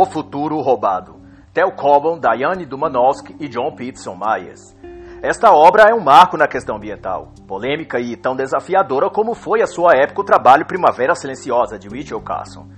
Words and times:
O 0.00 0.06
Futuro 0.06 0.60
Roubado. 0.60 1.16
Tel 1.52 1.72
Cobham, 1.72 2.20
Diane 2.20 2.64
Dumanowski 2.64 3.34
e 3.40 3.48
John 3.48 3.74
Peterson 3.74 4.14
Myers. 4.14 4.60
Esta 5.20 5.50
obra 5.50 5.86
é 5.90 5.92
um 5.92 5.98
marco 5.98 6.36
na 6.36 6.46
questão 6.46 6.76
ambiental, 6.76 7.32
polêmica 7.48 7.98
e 7.98 8.16
tão 8.16 8.36
desafiadora 8.36 9.10
como 9.10 9.34
foi 9.34 9.60
a 9.60 9.66
sua 9.66 9.96
época 9.96 10.20
o 10.20 10.24
trabalho 10.24 10.66
Primavera 10.66 11.16
Silenciosa 11.16 11.76
de 11.76 11.90
Mitchell 11.90 12.20
Carson. 12.20 12.68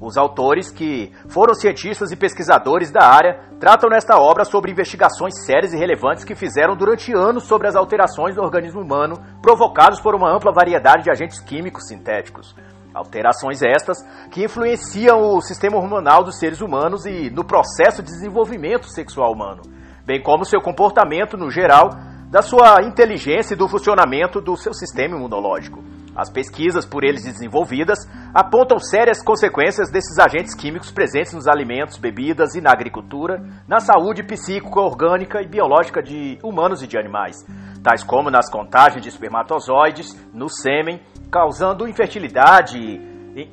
Os 0.00 0.16
autores, 0.16 0.70
que 0.70 1.12
foram 1.28 1.52
cientistas 1.52 2.12
e 2.12 2.16
pesquisadores 2.16 2.92
da 2.92 3.04
área, 3.04 3.40
tratam 3.58 3.90
nesta 3.90 4.16
obra 4.16 4.44
sobre 4.44 4.70
investigações 4.70 5.34
sérias 5.44 5.72
e 5.72 5.76
relevantes 5.76 6.22
que 6.22 6.36
fizeram 6.36 6.76
durante 6.76 7.12
anos 7.12 7.42
sobre 7.42 7.66
as 7.66 7.74
alterações 7.74 8.36
do 8.36 8.40
organismo 8.40 8.80
humano 8.80 9.16
provocadas 9.42 10.00
por 10.00 10.14
uma 10.14 10.32
ampla 10.32 10.52
variedade 10.52 11.02
de 11.02 11.10
agentes 11.10 11.40
químicos 11.40 11.88
sintéticos. 11.88 12.54
Alterações 12.94 13.62
estas 13.62 13.98
que 14.30 14.44
influenciam 14.44 15.20
o 15.20 15.40
sistema 15.40 15.76
hormonal 15.76 16.24
dos 16.24 16.38
seres 16.38 16.60
humanos 16.60 17.06
e 17.06 17.30
no 17.30 17.44
processo 17.44 18.02
de 18.02 18.10
desenvolvimento 18.10 18.88
sexual 18.88 19.32
humano, 19.32 19.62
bem 20.04 20.22
como 20.22 20.44
seu 20.44 20.60
comportamento 20.60 21.36
no 21.36 21.50
geral, 21.50 21.90
da 22.30 22.42
sua 22.42 22.82
inteligência 22.82 23.54
e 23.54 23.56
do 23.56 23.68
funcionamento 23.68 24.40
do 24.40 24.56
seu 24.56 24.74
sistema 24.74 25.16
imunológico. 25.16 25.82
As 26.14 26.30
pesquisas 26.30 26.84
por 26.84 27.04
eles 27.04 27.24
desenvolvidas 27.24 27.98
apontam 28.34 28.78
sérias 28.78 29.22
consequências 29.22 29.90
desses 29.90 30.18
agentes 30.18 30.54
químicos 30.54 30.90
presentes 30.90 31.32
nos 31.32 31.46
alimentos, 31.46 31.96
bebidas 31.96 32.54
e 32.54 32.60
na 32.60 32.72
agricultura, 32.72 33.42
na 33.66 33.80
saúde 33.80 34.22
psíquica, 34.22 34.80
orgânica 34.80 35.40
e 35.42 35.46
biológica 35.46 36.02
de 36.02 36.38
humanos 36.42 36.82
e 36.82 36.86
de 36.86 36.98
animais, 36.98 37.36
tais 37.82 38.02
como 38.02 38.30
nas 38.30 38.50
contagens 38.50 39.02
de 39.02 39.08
espermatozoides, 39.08 40.14
no 40.32 40.48
sêmen, 40.48 41.00
causando 41.30 41.88
infertilidade, 41.88 43.00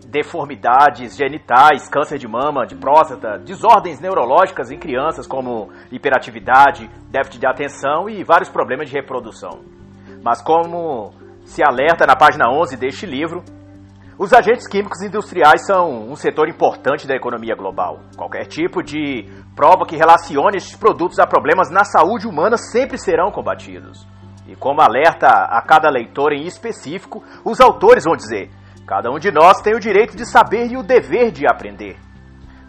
deformidades 0.07 1.15
genitais, 1.15 1.87
câncer 1.87 2.17
de 2.17 2.27
mama, 2.27 2.65
de 2.65 2.75
próstata, 2.75 3.37
desordens 3.37 3.99
neurológicas 3.99 4.71
em 4.71 4.79
crianças 4.79 5.27
como 5.27 5.69
hiperatividade, 5.91 6.89
déficit 7.09 7.39
de 7.39 7.47
atenção 7.47 8.09
e 8.09 8.23
vários 8.23 8.49
problemas 8.49 8.89
de 8.89 8.95
reprodução. 8.95 9.61
Mas 10.23 10.41
como 10.41 11.13
se 11.45 11.63
alerta 11.63 12.05
na 12.05 12.15
página 12.15 12.49
11 12.51 12.75
deste 12.75 13.05
livro, 13.05 13.43
os 14.17 14.33
agentes 14.33 14.67
químicos 14.67 15.01
industriais 15.01 15.65
são 15.65 16.09
um 16.09 16.15
setor 16.15 16.49
importante 16.49 17.05
da 17.05 17.15
economia 17.15 17.55
global. 17.55 17.99
Qualquer 18.17 18.45
tipo 18.45 18.81
de 18.81 19.25
prova 19.55 19.85
que 19.85 19.97
relacione 19.97 20.57
estes 20.57 20.75
produtos 20.75 21.19
a 21.19 21.27
problemas 21.27 21.69
na 21.69 21.83
saúde 21.83 22.27
humana 22.27 22.57
sempre 22.57 22.97
serão 22.97 23.29
combatidos. 23.29 24.07
E 24.47 24.55
como 24.55 24.81
alerta 24.81 25.27
a 25.27 25.61
cada 25.61 25.89
leitor 25.89 26.31
em 26.31 26.45
específico, 26.45 27.23
os 27.43 27.59
autores 27.59 28.05
vão 28.05 28.15
dizer: 28.15 28.49
cada 28.87 29.11
um 29.11 29.19
de 29.19 29.31
nós 29.31 29.61
tem 29.61 29.75
o 29.75 29.79
direito 29.79 30.15
de 30.15 30.25
saber 30.25 30.71
e 30.71 30.77
o 30.77 30.83
dever 30.83 31.31
de 31.31 31.45
aprender. 31.45 31.97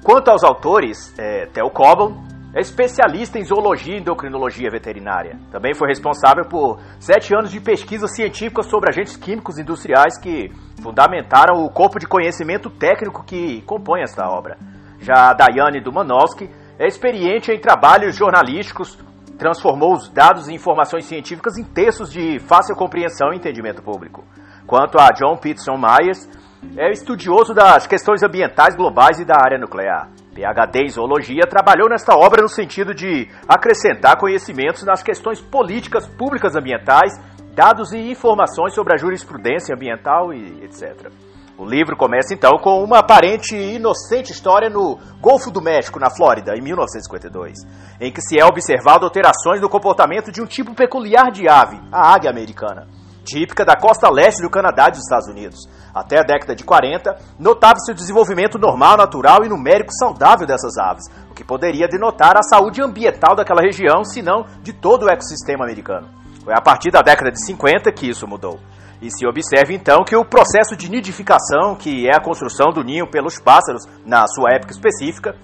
Quanto 0.02 0.30
aos 0.30 0.42
autores, 0.42 1.14
é, 1.18 1.46
Theo 1.46 1.70
Cobham 1.70 2.24
é 2.56 2.60
especialista 2.60 3.38
em 3.38 3.44
zoologia 3.44 3.94
e 3.94 4.00
endocrinologia 4.00 4.70
veterinária. 4.70 5.38
Também 5.52 5.74
foi 5.74 5.88
responsável 5.88 6.46
por 6.48 6.80
sete 6.98 7.34
anos 7.36 7.50
de 7.50 7.60
pesquisa 7.60 8.08
científica 8.08 8.62
sobre 8.62 8.88
agentes 8.88 9.14
químicos 9.14 9.58
industriais 9.58 10.18
que 10.18 10.50
fundamentaram 10.82 11.62
o 11.62 11.70
corpo 11.70 11.98
de 11.98 12.06
conhecimento 12.06 12.70
técnico 12.70 13.22
que 13.24 13.60
compõe 13.66 14.00
esta 14.00 14.26
obra. 14.26 14.56
Já 14.98 15.34
Daiane 15.34 15.82
Dumanowski 15.82 16.48
é 16.78 16.86
experiente 16.86 17.52
em 17.52 17.60
trabalhos 17.60 18.16
jornalísticos, 18.16 18.98
transformou 19.38 19.92
os 19.92 20.08
dados 20.08 20.48
e 20.48 20.54
informações 20.54 21.04
científicas 21.04 21.58
em 21.58 21.64
textos 21.64 22.10
de 22.10 22.38
fácil 22.38 22.74
compreensão 22.74 23.34
e 23.34 23.36
entendimento 23.36 23.82
público. 23.82 24.24
Quanto 24.66 24.98
a 24.98 25.10
John 25.12 25.36
Peterson 25.36 25.76
Myers, 25.76 26.26
é 26.76 26.90
estudioso 26.90 27.54
das 27.54 27.86
questões 27.86 28.22
ambientais 28.22 28.74
globais 28.74 29.18
e 29.18 29.24
da 29.24 29.34
área 29.36 29.58
nuclear. 29.58 30.08
PhD 30.34 30.84
em 30.84 30.88
Zoologia, 30.88 31.46
trabalhou 31.48 31.88
nesta 31.88 32.14
obra 32.14 32.42
no 32.42 32.48
sentido 32.48 32.94
de 32.94 33.28
acrescentar 33.48 34.18
conhecimentos 34.18 34.82
nas 34.84 35.02
questões 35.02 35.40
políticas 35.40 36.06
públicas 36.06 36.54
ambientais, 36.54 37.12
dados 37.54 37.92
e 37.92 38.10
informações 38.10 38.74
sobre 38.74 38.94
a 38.94 38.98
jurisprudência 38.98 39.74
ambiental 39.74 40.34
e 40.34 40.62
etc. 40.62 41.10
O 41.56 41.64
livro 41.64 41.96
começa 41.96 42.34
então 42.34 42.58
com 42.58 42.84
uma 42.84 42.98
aparente 42.98 43.56
e 43.56 43.76
inocente 43.76 44.30
história 44.30 44.68
no 44.68 44.98
Golfo 45.22 45.50
do 45.50 45.62
México, 45.62 45.98
na 45.98 46.10
Flórida, 46.10 46.54
em 46.54 46.60
1952, 46.60 47.54
em 47.98 48.12
que 48.12 48.20
se 48.20 48.38
é 48.38 48.44
observado 48.44 49.06
alterações 49.06 49.62
no 49.62 49.70
comportamento 49.70 50.30
de 50.30 50.42
um 50.42 50.46
tipo 50.46 50.74
peculiar 50.74 51.30
de 51.32 51.48
ave, 51.48 51.80
a 51.90 52.12
águia 52.12 52.30
americana 52.30 52.86
típica 53.26 53.64
da 53.64 53.76
costa 53.76 54.08
leste 54.08 54.40
do 54.40 54.48
Canadá 54.48 54.86
e 54.86 54.92
dos 54.92 55.00
Estados 55.00 55.26
Unidos. 55.26 55.68
Até 55.92 56.20
a 56.20 56.22
década 56.22 56.54
de 56.54 56.62
40, 56.62 57.16
notava-se 57.38 57.90
o 57.90 57.94
desenvolvimento 57.94 58.58
normal, 58.58 58.96
natural 58.96 59.44
e 59.44 59.48
numérico 59.48 59.92
saudável 59.92 60.46
dessas 60.46 60.78
aves, 60.78 61.04
o 61.30 61.34
que 61.34 61.42
poderia 61.42 61.88
denotar 61.88 62.36
a 62.36 62.42
saúde 62.42 62.80
ambiental 62.80 63.34
daquela 63.34 63.60
região, 63.60 64.04
se 64.04 64.22
não 64.22 64.46
de 64.62 64.72
todo 64.72 65.06
o 65.06 65.10
ecossistema 65.10 65.64
americano. 65.64 66.08
Foi 66.44 66.54
a 66.54 66.60
partir 66.60 66.92
da 66.92 67.02
década 67.02 67.32
de 67.32 67.44
50 67.44 67.90
que 67.90 68.08
isso 68.08 68.28
mudou. 68.28 68.60
E 69.02 69.10
se 69.10 69.26
observe 69.26 69.74
então 69.74 70.04
que 70.04 70.16
o 70.16 70.24
processo 70.24 70.76
de 70.76 70.88
nidificação, 70.88 71.74
que 71.74 72.06
é 72.08 72.14
a 72.14 72.22
construção 72.22 72.70
do 72.72 72.84
ninho 72.84 73.10
pelos 73.10 73.38
pássaros 73.40 73.82
na 74.06 74.26
sua 74.26 74.54
época 74.54 74.72
específica, 74.72 75.34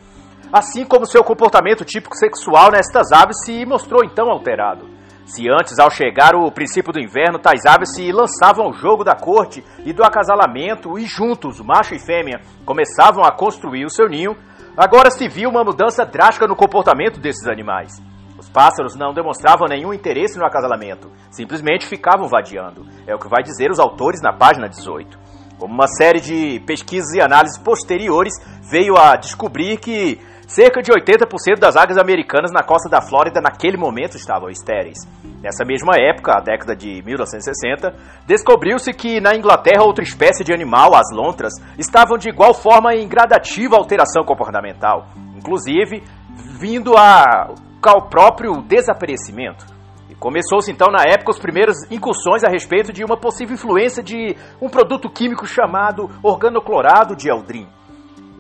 assim 0.53 0.84
como 0.84 1.06
seu 1.06 1.25
comportamento 1.25 1.84
típico 1.84 2.16
sexual 2.16 2.71
nestas 2.71 3.10
aves 3.10 3.37
se 3.44 3.66
mostrou 3.66 4.04
então 4.04 4.31
alterado. 4.31 4.91
Se 5.25 5.49
antes, 5.49 5.78
ao 5.78 5.91
chegar 5.91 6.34
o 6.34 6.50
princípio 6.50 6.93
do 6.93 7.00
inverno, 7.00 7.38
tais 7.38 7.65
aves 7.65 7.94
se 7.94 8.10
lançavam 8.10 8.66
ao 8.66 8.72
jogo 8.72 9.05
da 9.05 9.15
corte 9.15 9.65
e 9.84 9.93
do 9.93 10.05
acasalamento 10.05 10.99
e 10.99 11.06
juntos, 11.06 11.60
macho 11.60 11.94
e 11.94 11.99
fêmea, 11.99 12.41
começavam 12.65 13.25
a 13.25 13.31
construir 13.31 13.84
o 13.84 13.91
seu 13.91 14.09
ninho, 14.09 14.37
agora 14.77 15.10
se 15.10 15.28
viu 15.28 15.49
uma 15.49 15.65
mudança 15.65 16.05
drástica 16.05 16.47
no 16.47 16.56
comportamento 16.56 17.21
desses 17.21 17.47
animais. 17.47 18.03
Os 18.37 18.49
pássaros 18.49 18.97
não 18.97 19.15
demonstravam 19.15 19.69
nenhum 19.69 19.94
interesse 19.94 20.37
no 20.37 20.44
acasalamento, 20.44 21.10
simplesmente 21.31 21.87
ficavam 21.87 22.27
vadiando. 22.27 22.84
É 23.06 23.15
o 23.15 23.19
que 23.19 23.28
vai 23.28 23.43
dizer 23.43 23.71
os 23.71 23.78
autores 23.78 24.21
na 24.21 24.33
página 24.33 24.69
18. 24.69 25.16
Como 25.56 25.72
uma 25.72 25.87
série 25.87 26.21
de 26.21 26.59
pesquisas 26.66 27.12
e 27.15 27.21
análises 27.21 27.56
posteriores 27.56 28.34
veio 28.69 28.97
a 28.99 29.15
descobrir 29.15 29.78
que 29.78 30.21
Cerca 30.47 30.82
de 30.82 30.91
80% 30.92 31.58
das 31.58 31.76
águias 31.76 31.98
americanas 31.98 32.53
na 32.53 32.62
costa 32.62 32.88
da 32.88 33.00
Flórida 33.00 33.41
naquele 33.41 33.76
momento 33.76 34.16
estavam 34.16 34.50
estéreis. 34.50 34.98
Nessa 35.42 35.64
mesma 35.64 35.94
época, 35.97 36.32
a 36.36 36.41
década 36.41 36.76
de 36.76 37.03
1960, 37.03 37.94
descobriu-se 38.26 38.92
que 38.92 39.20
na 39.20 39.34
Inglaterra 39.34 39.84
outra 39.84 40.04
espécie 40.04 40.44
de 40.44 40.53
animal, 40.53 40.94
as 40.94 41.10
lontras, 41.12 41.53
estavam 41.78 42.19
de 42.19 42.28
igual 42.28 42.53
forma 42.53 42.94
em 42.94 43.08
gradativa 43.08 43.76
alteração 43.76 44.25
comportamental, 44.25 45.06
inclusive 45.36 46.03
vindo 46.60 46.92
ao 46.97 48.09
próprio 48.09 48.62
desaparecimento. 48.62 49.72
Começou-se 50.22 50.70
então 50.70 50.86
na 50.86 51.03
época 51.03 51.32
as 51.32 51.38
primeiras 51.41 51.76
incursões 51.91 52.44
a 52.44 52.48
respeito 52.48 52.92
de 52.92 53.03
uma 53.03 53.16
possível 53.16 53.54
influência 53.54 54.04
de 54.04 54.36
um 54.60 54.69
produto 54.69 55.10
químico 55.10 55.44
chamado 55.44 56.09
organoclorado 56.22 57.16
de 57.16 57.28
Eldrin. 57.28 57.66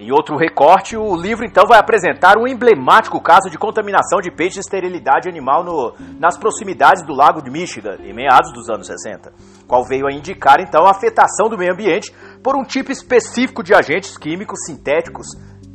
Em 0.02 0.10
outro 0.10 0.36
recorte, 0.36 0.96
o 0.96 1.14
livro 1.14 1.46
então 1.46 1.64
vai 1.64 1.78
apresentar 1.78 2.36
um 2.36 2.44
emblemático 2.44 3.22
caso 3.22 3.48
de 3.48 3.56
contaminação 3.56 4.20
de 4.20 4.32
peixe 4.32 4.58
e 4.58 4.60
esterilidade 4.60 5.28
animal 5.28 5.62
no, 5.62 5.94
nas 6.18 6.36
proximidades 6.36 7.06
do 7.06 7.14
lago 7.14 7.40
de 7.40 7.48
Michigan, 7.48 7.98
em 8.02 8.12
meados 8.12 8.52
dos 8.52 8.68
anos 8.68 8.88
60, 8.88 9.32
qual 9.64 9.84
veio 9.84 10.08
a 10.08 10.12
indicar 10.12 10.58
então 10.58 10.88
a 10.88 10.90
afetação 10.90 11.48
do 11.48 11.56
meio 11.56 11.72
ambiente 11.72 12.12
por 12.42 12.56
um 12.56 12.64
tipo 12.64 12.90
específico 12.90 13.62
de 13.62 13.72
agentes 13.72 14.18
químicos 14.18 14.58
sintéticos 14.66 15.28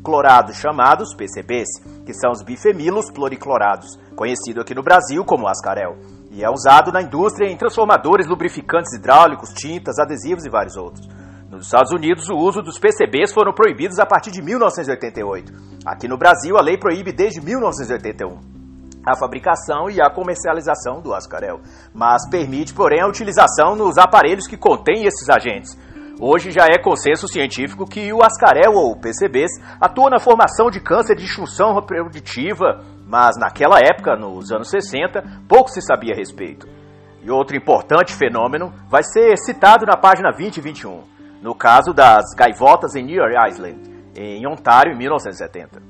clorados 0.04 0.58
chamados 0.58 1.16
PCBs, 1.16 1.80
que 2.06 2.14
são 2.14 2.30
os 2.32 2.44
bifenilos 2.44 3.10
pluriclorados, 3.10 3.98
conhecido 4.14 4.60
aqui 4.60 4.76
no 4.76 4.84
Brasil 4.84 5.24
como 5.24 5.48
ascarel, 5.48 5.96
e 6.32 6.44
é 6.44 6.50
usado 6.50 6.92
na 6.92 7.02
indústria 7.02 7.50
em 7.50 7.56
transformadores, 7.56 8.28
lubrificantes 8.28 8.94
hidráulicos, 8.94 9.54
tintas, 9.54 9.98
adesivos 9.98 10.46
e 10.46 10.50
vários 10.50 10.76
outros. 10.76 11.08
Nos 11.58 11.66
Estados 11.66 11.92
Unidos, 11.92 12.30
o 12.30 12.36
uso 12.36 12.62
dos 12.62 12.78
PCBs 12.78 13.34
foram 13.34 13.52
proibidos 13.52 13.98
a 13.98 14.06
partir 14.06 14.30
de 14.30 14.44
1988. 14.44 15.52
Aqui 15.84 16.08
no 16.08 16.16
Brasil, 16.16 16.56
a 16.56 16.62
lei 16.62 16.78
proíbe 16.78 17.12
desde 17.12 17.42
1981 17.42 18.56
a 19.04 19.18
fabricação 19.18 19.90
e 19.90 20.02
a 20.02 20.10
comercialização 20.10 21.02
do 21.02 21.14
ascarel, 21.14 21.62
mas 21.96 22.30
permite, 22.30 22.74
porém, 22.74 23.02
a 23.02 23.08
utilização 23.08 23.74
nos 23.74 23.98
aparelhos 23.98 24.46
que 24.46 24.58
contêm 24.58 25.06
esses 25.06 25.30
agentes. 25.30 25.78
Hoje 26.20 26.52
já 26.52 26.66
é 26.66 26.78
consenso 26.78 27.26
científico 27.26 27.88
que 27.88 28.12
o 28.12 28.22
ascarel 28.22 28.74
ou 28.74 29.00
PCBs 29.00 29.50
atua 29.80 30.10
na 30.10 30.20
formação 30.20 30.70
de 30.70 30.82
câncer 30.82 31.16
de 31.16 31.24
disfunção 31.24 31.74
reprodutiva, 31.74 32.84
mas 33.08 33.38
naquela 33.40 33.80
época, 33.80 34.18
nos 34.18 34.52
anos 34.52 34.70
60, 34.70 35.24
pouco 35.48 35.70
se 35.70 35.82
sabia 35.82 36.14
a 36.14 36.18
respeito. 36.18 36.68
E 37.24 37.32
outro 37.32 37.56
importante 37.56 38.14
fenômeno 38.14 38.74
vai 38.90 39.04
ser 39.04 39.38
citado 39.38 39.86
na 39.86 39.96
página 39.96 40.34
20 40.34 40.58
e 40.58 40.62
21 40.62 41.17
no 41.42 41.56
caso 41.56 41.94
das 41.94 42.34
gaivotas 42.36 42.96
em 42.96 43.04
New 43.04 43.24
Island, 43.48 43.80
em 44.16 44.48
Ontário, 44.48 44.94
em 44.94 44.98
1970, 44.98 45.82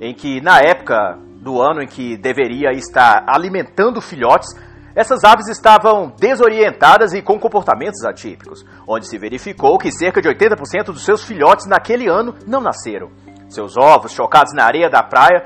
em 0.00 0.14
que 0.14 0.40
na 0.40 0.58
época 0.58 1.18
do 1.40 1.60
ano 1.60 1.82
em 1.82 1.86
que 1.86 2.16
deveria 2.16 2.72
estar 2.72 3.24
alimentando 3.28 4.00
filhotes, 4.00 4.48
essas 4.94 5.24
aves 5.24 5.48
estavam 5.48 6.12
desorientadas 6.18 7.12
e 7.12 7.20
com 7.20 7.38
comportamentos 7.38 8.04
atípicos, 8.04 8.64
onde 8.86 9.08
se 9.08 9.18
verificou 9.18 9.76
que 9.76 9.90
cerca 9.90 10.22
de 10.22 10.28
80% 10.28 10.86
dos 10.86 11.04
seus 11.04 11.24
filhotes 11.24 11.66
naquele 11.66 12.08
ano 12.08 12.34
não 12.46 12.60
nasceram. 12.60 13.10
Seus 13.48 13.76
ovos, 13.76 14.12
chocados 14.12 14.54
na 14.54 14.64
areia 14.64 14.88
da 14.88 15.02
praia, 15.02 15.42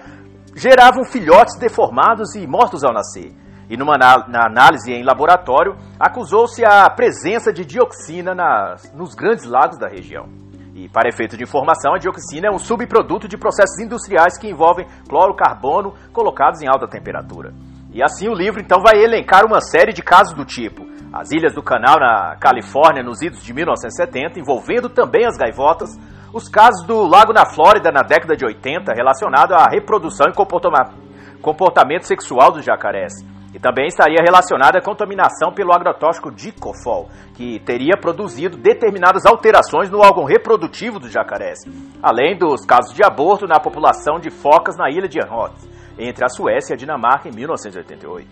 geravam 0.54 1.04
filhotes 1.04 1.56
deformados 1.56 2.34
e 2.34 2.46
mortos 2.46 2.84
ao 2.84 2.92
nascer. 2.92 3.32
E 3.70 3.76
numa 3.76 3.96
na 3.98 4.46
análise 4.46 4.92
em 4.92 5.04
laboratório, 5.04 5.76
acusou-se 6.00 6.64
a 6.64 6.88
presença 6.88 7.52
de 7.52 7.64
dioxina 7.64 8.34
nas, 8.34 8.92
nos 8.94 9.14
grandes 9.14 9.44
lagos 9.44 9.78
da 9.78 9.88
região. 9.88 10.26
E 10.74 10.88
para 10.88 11.08
efeito 11.08 11.36
de 11.36 11.42
informação, 11.42 11.94
a 11.94 11.98
dioxina 11.98 12.46
é 12.46 12.50
um 12.50 12.58
subproduto 12.58 13.26
de 13.26 13.36
processos 13.36 13.78
industriais 13.80 14.38
que 14.38 14.48
envolvem 14.48 14.86
cloro-carbono 15.08 15.94
colocados 16.12 16.62
em 16.62 16.68
alta 16.68 16.86
temperatura. 16.86 17.52
E 17.92 18.02
assim 18.02 18.28
o 18.28 18.34
livro 18.34 18.60
então 18.60 18.80
vai 18.80 19.02
elencar 19.02 19.44
uma 19.44 19.60
série 19.60 19.92
de 19.92 20.02
casos 20.02 20.34
do 20.34 20.44
tipo: 20.44 20.86
as 21.12 21.30
ilhas 21.32 21.54
do 21.54 21.62
Canal 21.62 21.98
na 21.98 22.36
Califórnia 22.36 23.02
nos 23.02 23.20
idos 23.20 23.42
de 23.42 23.52
1970, 23.52 24.38
envolvendo 24.38 24.88
também 24.88 25.26
as 25.26 25.36
gaivotas, 25.36 25.90
os 26.32 26.48
casos 26.48 26.86
do 26.86 27.06
Lago 27.06 27.32
na 27.32 27.46
Flórida 27.46 27.90
na 27.90 28.02
década 28.02 28.36
de 28.36 28.44
80, 28.44 28.92
relacionado 28.92 29.54
à 29.54 29.66
reprodução 29.66 30.26
e 30.28 31.40
comportamento 31.42 32.06
sexual 32.06 32.52
dos 32.52 32.64
jacarés. 32.64 33.12
E 33.58 33.60
também 33.60 33.88
estaria 33.88 34.22
relacionada 34.22 34.78
à 34.78 34.80
contaminação 34.80 35.52
pelo 35.52 35.74
agrotóxico 35.74 36.30
dicofol, 36.30 37.08
que 37.34 37.58
teria 37.58 37.98
produzido 38.00 38.56
determinadas 38.56 39.26
alterações 39.26 39.90
no 39.90 39.98
órgão 39.98 40.22
reprodutivo 40.22 41.00
dos 41.00 41.10
jacarés, 41.10 41.58
além 42.00 42.38
dos 42.38 42.64
casos 42.64 42.94
de 42.94 43.04
aborto 43.04 43.48
na 43.48 43.58
população 43.58 44.20
de 44.20 44.30
focas 44.30 44.76
na 44.76 44.88
ilha 44.88 45.08
de 45.08 45.18
Anholt, 45.20 45.56
entre 45.98 46.24
a 46.24 46.28
Suécia 46.28 46.72
e 46.72 46.74
a 46.74 46.76
Dinamarca 46.76 47.28
em 47.28 47.34
1988. 47.34 48.28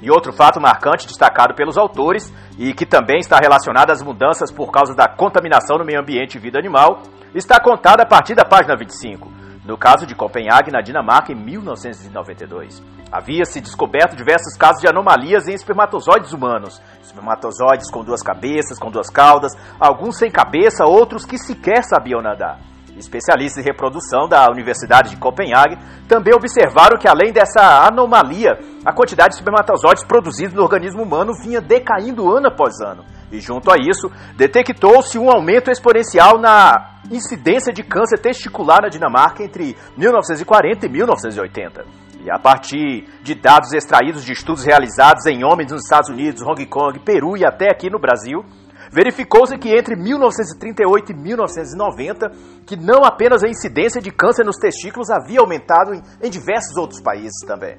E 0.00 0.10
outro 0.10 0.32
fato 0.32 0.58
marcante 0.58 1.06
destacado 1.06 1.54
pelos 1.54 1.76
autores 1.76 2.32
e 2.58 2.72
que 2.72 2.86
também 2.86 3.18
está 3.18 3.36
relacionado 3.36 3.90
às 3.90 4.02
mudanças 4.02 4.50
por 4.50 4.72
causa 4.72 4.94
da 4.94 5.06
contaminação 5.06 5.76
no 5.76 5.84
meio 5.84 6.00
ambiente 6.00 6.36
e 6.36 6.40
vida 6.40 6.58
animal, 6.58 7.02
está 7.34 7.60
contado 7.60 8.00
a 8.00 8.06
partir 8.06 8.34
da 8.34 8.46
página 8.46 8.74
25. 8.78 9.39
No 9.70 9.78
caso 9.78 10.04
de 10.04 10.16
Copenhague, 10.16 10.72
na 10.72 10.80
Dinamarca, 10.80 11.30
em 11.30 11.36
1992, 11.36 12.82
havia-se 13.12 13.60
descoberto 13.60 14.16
diversos 14.16 14.56
casos 14.56 14.82
de 14.82 14.88
anomalias 14.88 15.46
em 15.46 15.54
espermatozoides 15.54 16.32
humanos. 16.32 16.82
Espermatozoides 17.00 17.88
com 17.88 18.02
duas 18.02 18.20
cabeças, 18.20 18.80
com 18.80 18.90
duas 18.90 19.08
caudas, 19.08 19.52
alguns 19.78 20.18
sem 20.18 20.28
cabeça, 20.28 20.84
outros 20.84 21.24
que 21.24 21.38
sequer 21.38 21.84
sabiam 21.84 22.20
nadar. 22.20 22.58
Especialistas 22.96 23.62
em 23.62 23.68
reprodução 23.68 24.28
da 24.28 24.50
Universidade 24.50 25.10
de 25.10 25.16
Copenhague 25.18 25.78
também 26.08 26.34
observaram 26.34 26.98
que, 26.98 27.06
além 27.06 27.32
dessa 27.32 27.86
anomalia, 27.86 28.58
a 28.84 28.92
quantidade 28.92 29.34
de 29.34 29.36
espermatozoides 29.36 30.02
produzidos 30.02 30.52
no 30.52 30.62
organismo 30.62 31.04
humano 31.04 31.32
vinha 31.44 31.60
decaindo 31.60 32.28
ano 32.28 32.48
após 32.48 32.80
ano. 32.80 33.04
E, 33.30 33.40
junto 33.40 33.70
a 33.70 33.76
isso, 33.76 34.10
detectou-se 34.36 35.18
um 35.18 35.30
aumento 35.30 35.70
exponencial 35.70 36.38
na 36.38 37.00
incidência 37.10 37.72
de 37.72 37.82
câncer 37.82 38.18
testicular 38.18 38.82
na 38.82 38.88
Dinamarca 38.88 39.42
entre 39.42 39.76
1940 39.96 40.86
e 40.86 40.88
1980. 40.88 41.84
E 42.24 42.30
a 42.30 42.38
partir 42.38 43.06
de 43.22 43.34
dados 43.34 43.72
extraídos 43.72 44.24
de 44.24 44.32
estudos 44.32 44.64
realizados 44.64 45.24
em 45.26 45.42
homens 45.44 45.72
nos 45.72 45.82
Estados 45.82 46.10
Unidos, 46.10 46.42
Hong 46.42 46.66
Kong, 46.66 46.98
Peru 47.00 47.36
e 47.36 47.46
até 47.46 47.70
aqui 47.70 47.88
no 47.88 47.98
Brasil, 47.98 48.44
verificou-se 48.92 49.56
que 49.56 49.70
entre 49.70 49.96
1938 49.96 51.12
e 51.12 51.14
1990, 51.14 52.30
que 52.66 52.76
não 52.76 53.04
apenas 53.04 53.42
a 53.42 53.48
incidência 53.48 54.02
de 54.02 54.10
câncer 54.10 54.44
nos 54.44 54.58
testículos 54.58 55.08
havia 55.10 55.40
aumentado 55.40 55.94
em, 55.94 56.02
em 56.22 56.30
diversos 56.30 56.76
outros 56.76 57.00
países 57.00 57.38
também. 57.46 57.78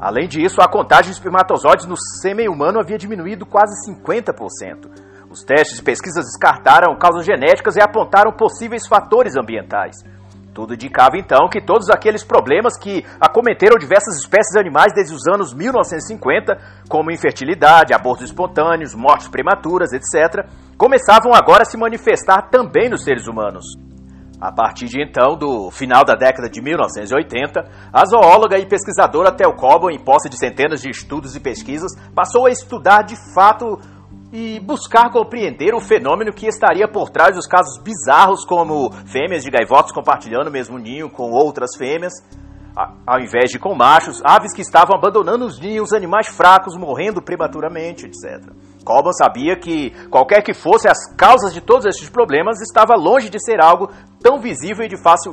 Além 0.00 0.26
disso, 0.28 0.60
a 0.60 0.68
contagem 0.68 1.10
de 1.10 1.16
espermatozoides 1.16 1.86
no 1.86 1.96
sêmen 1.96 2.48
humano 2.48 2.80
havia 2.80 2.98
diminuído 2.98 3.46
quase 3.46 3.72
50%. 3.90 5.12
Os 5.30 5.42
testes 5.42 5.78
de 5.78 5.82
pesquisas 5.82 6.24
descartaram 6.26 6.96
causas 6.98 7.24
genéticas 7.24 7.76
e 7.76 7.80
apontaram 7.80 8.32
possíveis 8.32 8.86
fatores 8.86 9.36
ambientais. 9.36 9.96
Tudo 10.52 10.74
indicava 10.74 11.16
então 11.16 11.48
que 11.48 11.62
todos 11.62 11.88
aqueles 11.88 12.22
problemas 12.22 12.76
que 12.76 13.02
acometeram 13.18 13.78
diversas 13.78 14.18
espécies 14.18 14.54
animais 14.54 14.92
desde 14.92 15.14
os 15.14 15.26
anos 15.26 15.54
1950, 15.54 16.58
como 16.88 17.10
infertilidade, 17.10 17.94
abortos 17.94 18.26
espontâneos, 18.26 18.94
mortes 18.94 19.28
prematuras, 19.28 19.92
etc., 19.92 20.46
começavam 20.76 21.32
agora 21.32 21.62
a 21.62 21.64
se 21.64 21.78
manifestar 21.78 22.50
também 22.50 22.90
nos 22.90 23.02
seres 23.02 23.26
humanos. 23.26 23.64
A 24.42 24.50
partir 24.50 24.86
de 24.86 25.00
então, 25.00 25.36
do 25.36 25.70
final 25.70 26.04
da 26.04 26.16
década 26.16 26.50
de 26.50 26.60
1980, 26.60 27.60
a 27.92 28.04
zoóloga 28.04 28.58
e 28.58 28.66
pesquisadora 28.66 29.30
Tel 29.30 29.54
Cobo, 29.54 29.88
em 29.88 30.00
posse 30.00 30.28
de 30.28 30.36
centenas 30.36 30.82
de 30.82 30.90
estudos 30.90 31.36
e 31.36 31.40
pesquisas, 31.40 31.92
passou 32.12 32.48
a 32.48 32.50
estudar 32.50 33.02
de 33.02 33.14
fato 33.32 33.78
e 34.32 34.58
buscar 34.58 35.12
compreender 35.12 35.76
o 35.76 35.80
fenômeno 35.80 36.32
que 36.32 36.48
estaria 36.48 36.88
por 36.88 37.08
trás 37.08 37.36
dos 37.36 37.46
casos 37.46 37.80
bizarros, 37.84 38.44
como 38.44 38.90
fêmeas 39.06 39.44
de 39.44 39.50
gaivotas 39.50 39.92
compartilhando 39.92 40.48
o 40.48 40.52
mesmo 40.52 40.76
ninho 40.76 41.08
com 41.08 41.30
outras 41.30 41.76
fêmeas, 41.78 42.12
ao 43.06 43.20
invés 43.20 43.48
de 43.48 43.60
com 43.60 43.76
machos, 43.76 44.20
aves 44.24 44.52
que 44.52 44.62
estavam 44.62 44.96
abandonando 44.96 45.46
os 45.46 45.60
ninhos, 45.60 45.92
animais 45.92 46.26
fracos 46.26 46.76
morrendo 46.76 47.22
prematuramente, 47.22 48.06
etc. 48.06 48.50
Coban 48.84 49.12
sabia 49.12 49.56
que, 49.56 49.90
qualquer 50.08 50.42
que 50.42 50.52
fosse 50.52 50.88
as 50.88 51.14
causas 51.16 51.52
de 51.54 51.60
todos 51.60 51.86
esses 51.86 52.08
problemas, 52.08 52.60
estava 52.60 52.94
longe 52.94 53.30
de 53.30 53.42
ser 53.42 53.60
algo 53.60 53.90
tão 54.20 54.38
visível 54.38 54.84
e 54.84 54.88
de 54.88 55.00
fácil 55.02 55.32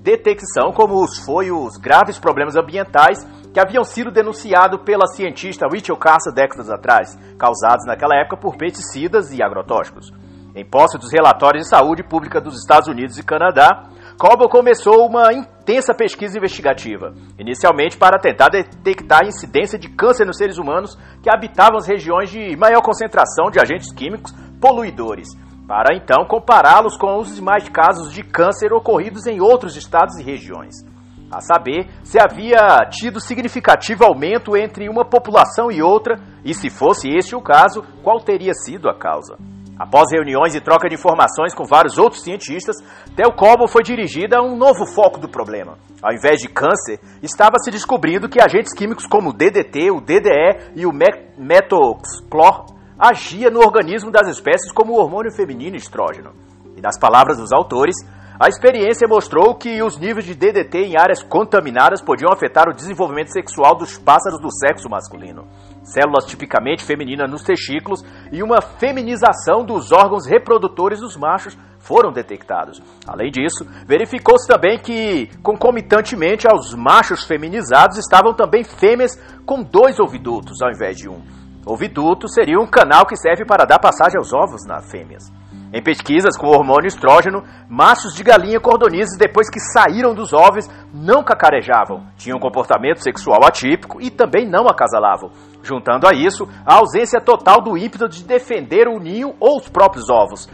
detecção 0.00 0.72
como 0.72 1.02
os 1.02 1.18
foi 1.18 1.50
os 1.50 1.76
graves 1.76 2.18
problemas 2.18 2.56
ambientais 2.56 3.18
que 3.52 3.58
haviam 3.58 3.82
sido 3.82 4.10
denunciados 4.10 4.80
pela 4.82 5.06
cientista 5.06 5.66
Rachel 5.66 5.96
Carson 5.96 6.30
décadas 6.30 6.70
atrás, 6.70 7.18
causados 7.38 7.84
naquela 7.86 8.14
época 8.14 8.36
por 8.36 8.56
pesticidas 8.56 9.32
e 9.32 9.42
agrotóxicos. 9.42 10.12
Em 10.54 10.64
posse 10.64 10.96
dos 10.96 11.12
relatórios 11.12 11.64
de 11.64 11.70
saúde 11.70 12.02
pública 12.02 12.40
dos 12.40 12.58
Estados 12.58 12.88
Unidos 12.88 13.18
e 13.18 13.22
Canadá, 13.24 13.88
Coble 14.16 14.48
começou 14.48 15.06
uma 15.06 15.32
intensa 15.66 15.92
pesquisa 15.92 16.38
investigativa, 16.38 17.12
inicialmente 17.36 17.96
para 17.96 18.20
tentar 18.20 18.50
detectar 18.50 19.24
a 19.24 19.26
incidência 19.26 19.76
de 19.76 19.88
câncer 19.88 20.24
nos 20.24 20.36
seres 20.36 20.58
humanos 20.58 20.96
que 21.20 21.28
habitavam 21.28 21.76
as 21.76 21.88
regiões 21.88 22.30
de 22.30 22.56
maior 22.56 22.80
concentração 22.82 23.50
de 23.50 23.58
agentes 23.58 23.92
químicos 23.92 24.32
poluidores, 24.60 25.28
para 25.66 25.96
então 25.96 26.24
compará-los 26.24 26.96
com 26.96 27.18
os 27.18 27.34
demais 27.34 27.68
casos 27.68 28.12
de 28.12 28.22
câncer 28.22 28.72
ocorridos 28.72 29.26
em 29.26 29.40
outros 29.40 29.76
estados 29.76 30.16
e 30.18 30.22
regiões 30.22 30.86
a 31.28 31.40
saber 31.40 31.88
se 32.04 32.20
havia 32.20 32.86
tido 32.88 33.20
significativo 33.20 34.04
aumento 34.04 34.56
entre 34.56 34.88
uma 34.88 35.04
população 35.04 35.72
e 35.72 35.82
outra 35.82 36.20
e, 36.44 36.54
se 36.54 36.70
fosse 36.70 37.08
este 37.08 37.34
o 37.34 37.42
caso, 37.42 37.82
qual 38.04 38.20
teria 38.20 38.54
sido 38.54 38.88
a 38.88 38.96
causa. 38.96 39.36
Após 39.78 40.10
reuniões 40.10 40.54
e 40.54 40.60
troca 40.60 40.88
de 40.88 40.94
informações 40.94 41.54
com 41.54 41.64
vários 41.64 41.98
outros 41.98 42.22
cientistas, 42.22 42.76
Del 43.14 43.32
Cobo 43.32 43.68
foi 43.68 43.82
dirigida 43.82 44.38
a 44.38 44.42
um 44.42 44.56
novo 44.56 44.86
foco 44.86 45.20
do 45.20 45.28
problema. 45.28 45.76
Ao 46.02 46.14
invés 46.14 46.40
de 46.40 46.48
câncer, 46.48 46.98
estava 47.22 47.58
se 47.58 47.70
descobrindo 47.70 48.28
que 48.28 48.40
agentes 48.40 48.72
químicos 48.72 49.06
como 49.06 49.30
o 49.30 49.32
DDT, 49.34 49.90
o 49.90 50.00
DDE 50.00 50.72
e 50.76 50.86
o 50.86 50.92
metoxclor 50.92 52.66
agia 52.98 53.50
no 53.50 53.60
organismo 53.60 54.10
das 54.10 54.28
espécies 54.28 54.72
como 54.72 54.94
o 54.94 54.98
hormônio 54.98 55.30
feminino 55.30 55.76
estrógeno. 55.76 56.32
E 56.74 56.80
nas 56.80 56.98
palavras 56.98 57.36
dos 57.36 57.52
autores, 57.52 57.96
a 58.38 58.48
experiência 58.48 59.08
mostrou 59.08 59.54
que 59.54 59.82
os 59.82 59.98
níveis 59.98 60.26
de 60.26 60.34
DDT 60.34 60.78
em 60.78 60.98
áreas 60.98 61.22
contaminadas 61.22 62.02
podiam 62.02 62.30
afetar 62.30 62.68
o 62.68 62.74
desenvolvimento 62.74 63.32
sexual 63.32 63.74
dos 63.74 63.96
pássaros 63.96 64.38
do 64.40 64.50
sexo 64.50 64.90
masculino, 64.90 65.46
células 65.82 66.26
tipicamente 66.26 66.84
femininas 66.84 67.30
nos 67.30 67.42
testículos 67.42 68.04
e 68.30 68.42
uma 68.42 68.60
feminização 68.60 69.64
dos 69.64 69.90
órgãos 69.90 70.26
reprodutores 70.26 71.00
dos 71.00 71.16
machos 71.16 71.56
foram 71.78 72.12
detectados. 72.12 72.82
Além 73.06 73.30
disso, 73.30 73.64
verificou-se 73.86 74.46
também 74.46 74.78
que, 74.78 75.30
concomitantemente 75.42 76.46
aos 76.46 76.74
machos 76.74 77.24
feminizados, 77.24 77.96
estavam 77.96 78.34
também 78.34 78.64
fêmeas 78.64 79.16
com 79.46 79.62
dois 79.62 79.98
ovidutos 79.98 80.60
ao 80.60 80.70
invés 80.70 80.96
de 80.98 81.08
um. 81.08 81.22
Oviduto 81.64 82.28
seria 82.28 82.60
um 82.60 82.66
canal 82.66 83.06
que 83.06 83.16
serve 83.16 83.46
para 83.46 83.64
dar 83.64 83.78
passagem 83.78 84.18
aos 84.18 84.32
ovos 84.34 84.66
nas 84.66 84.90
fêmeas. 84.90 85.32
Em 85.72 85.82
pesquisas 85.82 86.36
com 86.38 86.46
hormônio 86.46 86.86
estrógeno, 86.86 87.42
machos 87.68 88.14
de 88.14 88.22
galinha 88.22 88.60
cordonizes, 88.60 89.18
depois 89.18 89.50
que 89.50 89.58
saíram 89.58 90.14
dos 90.14 90.32
ovos, 90.32 90.68
não 90.94 91.24
cacarejavam, 91.24 92.06
tinham 92.16 92.38
comportamento 92.38 93.02
sexual 93.02 93.44
atípico 93.44 94.00
e 94.00 94.08
também 94.08 94.48
não 94.48 94.68
acasalavam. 94.68 95.30
Juntando 95.62 96.06
a 96.06 96.12
isso, 96.12 96.48
a 96.64 96.76
ausência 96.76 97.20
total 97.20 97.60
do 97.60 97.76
ímpeto 97.76 98.08
de 98.08 98.22
defender 98.22 98.86
o 98.86 99.00
ninho 99.00 99.34
ou 99.40 99.56
os 99.56 99.68
próprios 99.68 100.08
ovos, 100.08 100.48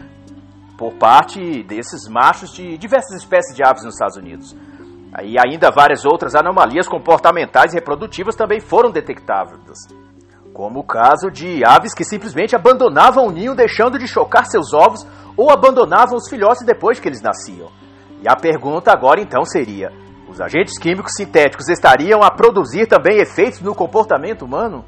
por 0.77 0.93
parte 0.95 1.61
desses 1.63 2.09
machos 2.09 2.51
de 2.51 2.77
diversas 2.77 3.21
espécies 3.21 3.55
de 3.55 3.63
aves 3.63 3.83
nos 3.83 3.93
Estados 3.93 4.17
Unidos. 4.17 4.55
E 5.23 5.35
ainda 5.37 5.69
várias 5.69 6.05
outras 6.05 6.33
anomalias 6.33 6.87
comportamentais 6.87 7.71
e 7.71 7.75
reprodutivas 7.75 8.35
também 8.35 8.59
foram 8.59 8.89
detectadas 8.89 10.02
como 10.53 10.81
o 10.81 10.83
caso 10.83 11.31
de 11.31 11.65
aves 11.65 11.93
que 11.93 12.05
simplesmente 12.05 12.55
abandonavam 12.55 13.25
o 13.25 13.31
ninho 13.31 13.55
deixando 13.55 13.97
de 13.97 14.07
chocar 14.07 14.45
seus 14.45 14.71
ovos 14.71 15.05
ou 15.35 15.49
abandonavam 15.49 16.15
os 16.15 16.29
filhotes 16.29 16.63
depois 16.63 16.99
que 16.99 17.09
eles 17.09 17.21
nasciam. 17.21 17.71
E 18.21 18.29
a 18.29 18.35
pergunta 18.35 18.91
agora 18.91 19.19
então 19.19 19.43
seria: 19.43 19.91
os 20.29 20.39
agentes 20.39 20.77
químicos 20.77 21.13
sintéticos 21.17 21.67
estariam 21.69 22.21
a 22.21 22.29
produzir 22.29 22.85
também 22.85 23.17
efeitos 23.17 23.61
no 23.61 23.73
comportamento 23.73 24.45
humano? 24.45 24.85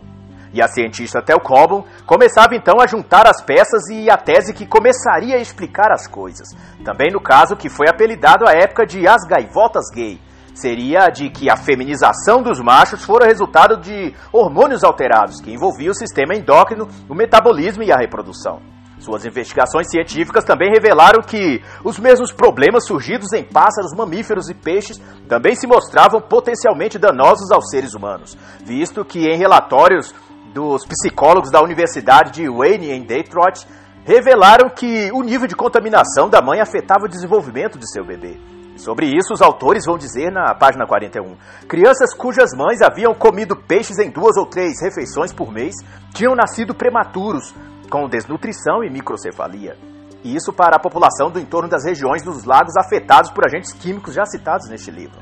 E 0.53 0.62
a 0.62 0.67
cientista 0.69 1.22
Tel 1.22 1.39
Cobham 1.39 1.84
começava 2.05 2.55
então 2.55 2.75
a 2.79 2.88
juntar 2.88 3.27
as 3.27 3.41
peças 3.41 3.89
e 3.91 4.10
a 4.10 4.15
tese 4.15 4.53
que 4.53 4.65
começaria 4.65 5.36
a 5.36 5.41
explicar 5.41 5.91
as 5.91 6.07
coisas. 6.07 6.48
Também 6.86 7.12
no 7.12 7.19
caso 7.19 7.57
que 7.57 7.67
foi 7.67 7.88
apelidado 7.89 8.48
à 8.48 8.51
época 8.51 8.86
de 8.86 9.05
As 9.05 9.27
Gaivotas 9.27 9.89
Gay. 9.93 10.22
Seria 10.55 11.09
de 11.09 11.29
que 11.29 11.50
a 11.51 11.57
feminização 11.57 12.41
dos 12.41 12.62
machos 12.62 13.03
fora 13.03 13.27
resultado 13.27 13.75
de 13.75 14.15
hormônios 14.31 14.85
alterados 14.85 15.41
que 15.41 15.51
envolviam 15.51 15.91
o 15.91 15.95
sistema 15.95 16.33
endócrino, 16.33 16.88
o 17.09 17.13
metabolismo 17.13 17.83
e 17.83 17.91
a 17.91 17.97
reprodução. 17.97 18.62
Suas 18.97 19.25
investigações 19.25 19.89
científicas 19.91 20.45
também 20.45 20.71
revelaram 20.71 21.21
que 21.21 21.62
os 21.83 22.00
mesmos 22.00 22.31
problemas 22.31 22.88
surgidos 22.88 23.33
em 23.33 23.43
pássaros, 23.43 23.93
mamíferos 23.93 24.50
e 24.50 24.53
peixes 24.53 24.97
também 25.27 25.53
se 25.55 25.67
mostravam 25.67 26.21
potencialmente 26.21 26.97
danosos 26.97 27.51
aos 27.51 27.69
seres 27.69 27.93
humanos, 27.93 28.38
visto 28.63 29.03
que 29.03 29.27
em 29.27 29.38
relatórios 29.38 30.15
dos 30.53 30.85
psicólogos 30.85 31.51
da 31.51 31.62
Universidade 31.62 32.31
de 32.31 32.50
Wayne, 32.50 32.91
em 32.91 33.03
Detroit, 33.03 33.67
revelaram 34.05 34.69
que 34.69 35.12
o 35.12 35.21
nível 35.21 35.47
de 35.47 35.55
contaminação 35.55 36.29
da 36.29 36.41
mãe 36.41 36.62
afetava 36.62 37.03
o 37.03 37.09
desenvolvimento 37.09 37.77
de 37.77 37.91
seu 37.91 38.05
bebê. 38.05 38.54
Sobre 38.77 39.08
isso, 39.08 39.34
os 39.34 39.41
autores 39.41 39.86
vão 39.86 39.98
dizer 39.98 40.32
na 40.32 40.53
página 40.53 40.86
41: 40.86 41.36
crianças 41.67 42.13
cujas 42.13 42.51
mães 42.53 42.82
haviam 42.82 43.13
comido 43.13 43.55
peixes 43.55 43.98
em 44.00 44.10
duas 44.10 44.36
ou 44.38 44.46
três 44.46 44.82
refeições 44.82 45.32
por 45.32 45.51
mês 45.51 45.75
tinham 46.13 46.36
nascido 46.36 46.75
prematuros, 46.75 47.53
com 47.89 48.08
desnutrição 48.10 48.84
e 48.84 48.89
microcefalia. 48.89 49.77
E 50.24 50.36
isso 50.36 50.51
para 50.51 50.75
a 50.75 50.79
população 50.79 51.29
do 51.29 51.39
entorno 51.39 51.70
das 51.70 51.86
regiões 51.86 52.24
dos 52.24 52.44
lagos 52.44 52.75
afetados 52.75 53.32
por 53.32 53.46
agentes 53.46 53.72
químicos 53.72 54.13
já 54.13 54.25
citados 54.25 54.67
neste 54.70 54.91
livro. 54.91 55.20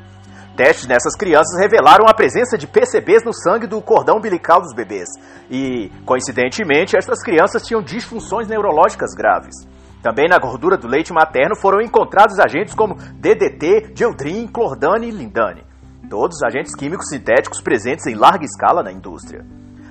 Testes 0.56 0.88
nessas 0.88 1.16
crianças 1.16 1.60
revelaram 1.60 2.06
a 2.08 2.14
presença 2.14 2.58
de 2.58 2.68
PCBs 2.68 3.24
no 3.26 3.34
sangue 3.34 3.66
do 3.66 3.82
cordão 3.82 4.18
umbilical 4.18 4.62
dos 4.62 4.74
bebês. 4.74 5.10
E, 5.50 5.92
coincidentemente, 6.06 6.96
estas 6.96 7.24
crianças 7.24 7.64
tinham 7.64 7.82
disfunções 7.82 8.48
neurológicas 8.48 9.14
graves. 9.18 9.56
Também 10.04 10.28
na 10.28 10.38
gordura 10.38 10.76
do 10.78 10.86
leite 10.86 11.14
materno 11.14 11.56
foram 11.56 11.80
encontrados 11.80 12.38
agentes 12.38 12.76
como 12.76 12.96
DDT, 12.96 13.94
Geldrin, 13.96 14.48
Clordane 14.48 15.08
e 15.08 15.12
Lindane. 15.12 15.64
Todos 16.10 16.44
agentes 16.44 16.76
químicos 16.76 17.08
sintéticos 17.08 17.62
presentes 17.62 18.06
em 18.06 18.14
larga 18.14 18.44
escala 18.44 18.84
na 18.84 18.92
indústria. 18.92 19.46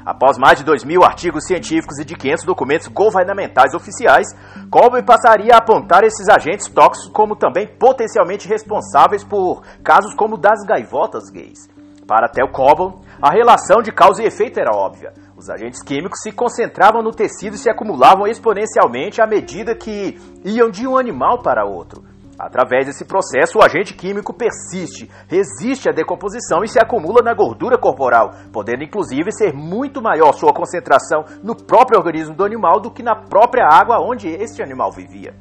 Após 0.05 0.37
mais 0.37 0.59
de 0.59 0.65
2 0.65 0.85
mil 0.85 1.03
artigos 1.03 1.47
científicos 1.47 1.99
e 1.99 2.05
de 2.05 2.15
500 2.15 2.45
documentos 2.45 2.89
governamentais 2.89 3.73
oficiais, 3.73 4.27
Colby 4.71 5.03
passaria 5.03 5.55
a 5.55 5.59
apontar 5.59 6.05
esses 6.05 6.29
agentes 6.29 6.69
tóxicos 6.69 7.11
como 7.11 7.35
também 7.35 7.67
potencialmente 7.67 8.47
responsáveis 8.47 9.25
por 9.25 9.63
casos 9.83 10.15
como 10.15 10.37
das 10.37 10.63
gaivotas 10.67 11.31
gays. 11.31 11.71
Para 12.07 12.29
Tel 12.29 12.49
Cobham, 12.49 13.01
a 13.23 13.31
relação 13.31 13.81
de 13.81 13.93
causa 13.93 14.21
e 14.21 14.27
efeito 14.27 14.59
era 14.59 14.75
óbvia. 14.75 15.13
Os 15.37 15.49
agentes 15.49 15.81
químicos 15.81 16.21
se 16.21 16.33
concentravam 16.33 17.05
no 17.05 17.13
tecido 17.13 17.55
e 17.55 17.59
se 17.59 17.71
acumulavam 17.71 18.27
exponencialmente 18.27 19.23
à 19.23 19.27
medida 19.29 19.77
que 19.77 20.19
iam 20.45 20.69
de 20.69 20.89
um 20.89 20.99
animal 20.99 21.41
para 21.41 21.65
outro. 21.65 22.03
Através 22.37 22.87
desse 22.87 23.05
processo, 23.05 23.61
o 23.61 23.63
agente 23.63 23.95
químico 23.95 24.35
persiste, 24.35 25.09
resiste 25.29 25.89
à 25.89 25.93
decomposição 25.93 26.65
e 26.65 26.69
se 26.69 26.81
acumula 26.81 27.23
na 27.23 27.33
gordura 27.33 27.79
corporal, 27.79 28.33
podendo 28.53 28.83
inclusive 28.83 29.31
ser 29.31 29.53
muito 29.55 30.03
maior 30.03 30.33
sua 30.33 30.53
concentração 30.53 31.25
no 31.45 31.55
próprio 31.55 32.01
organismo 32.01 32.35
do 32.35 32.45
animal 32.45 32.81
do 32.81 32.91
que 32.91 33.05
na 33.05 33.15
própria 33.15 33.69
água 33.71 34.01
onde 34.01 34.29
este 34.29 34.61
animal 34.65 34.91
vivia. 34.91 35.33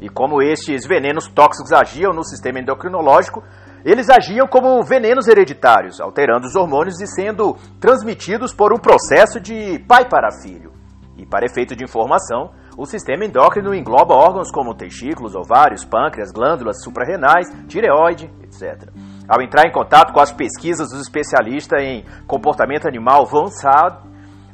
E 0.00 0.08
como 0.08 0.42
estes 0.42 0.86
venenos 0.86 1.28
tóxicos 1.28 1.72
agiam 1.72 2.12
no 2.12 2.24
sistema 2.24 2.58
endocrinológico, 2.58 3.44
eles 3.84 4.08
agiam 4.10 4.46
como 4.46 4.82
venenos 4.82 5.28
hereditários, 5.28 6.00
alterando 6.00 6.46
os 6.46 6.56
hormônios 6.56 7.00
e 7.00 7.06
sendo 7.06 7.56
transmitidos 7.80 8.52
por 8.52 8.72
um 8.72 8.78
processo 8.78 9.40
de 9.40 9.78
pai 9.86 10.08
para 10.08 10.30
filho. 10.42 10.72
E 11.16 11.26
para 11.26 11.46
efeito 11.46 11.74
de 11.74 11.84
informação, 11.84 12.50
o 12.76 12.86
sistema 12.86 13.24
endócrino 13.24 13.74
engloba 13.74 14.14
órgãos 14.14 14.52
como 14.52 14.74
testículos, 14.74 15.34
ovários, 15.34 15.84
pâncreas, 15.84 16.30
glândulas 16.30 16.82
suprarrenais, 16.82 17.48
tireoide, 17.66 18.30
etc. 18.42 18.88
Ao 19.28 19.42
entrar 19.42 19.66
em 19.66 19.72
contato 19.72 20.12
com 20.12 20.20
as 20.20 20.32
pesquisas 20.32 20.88
dos 20.90 21.00
especialistas 21.00 21.82
em 21.82 22.04
comportamento 22.26 22.86
animal 22.86 23.26
Von 23.26 23.50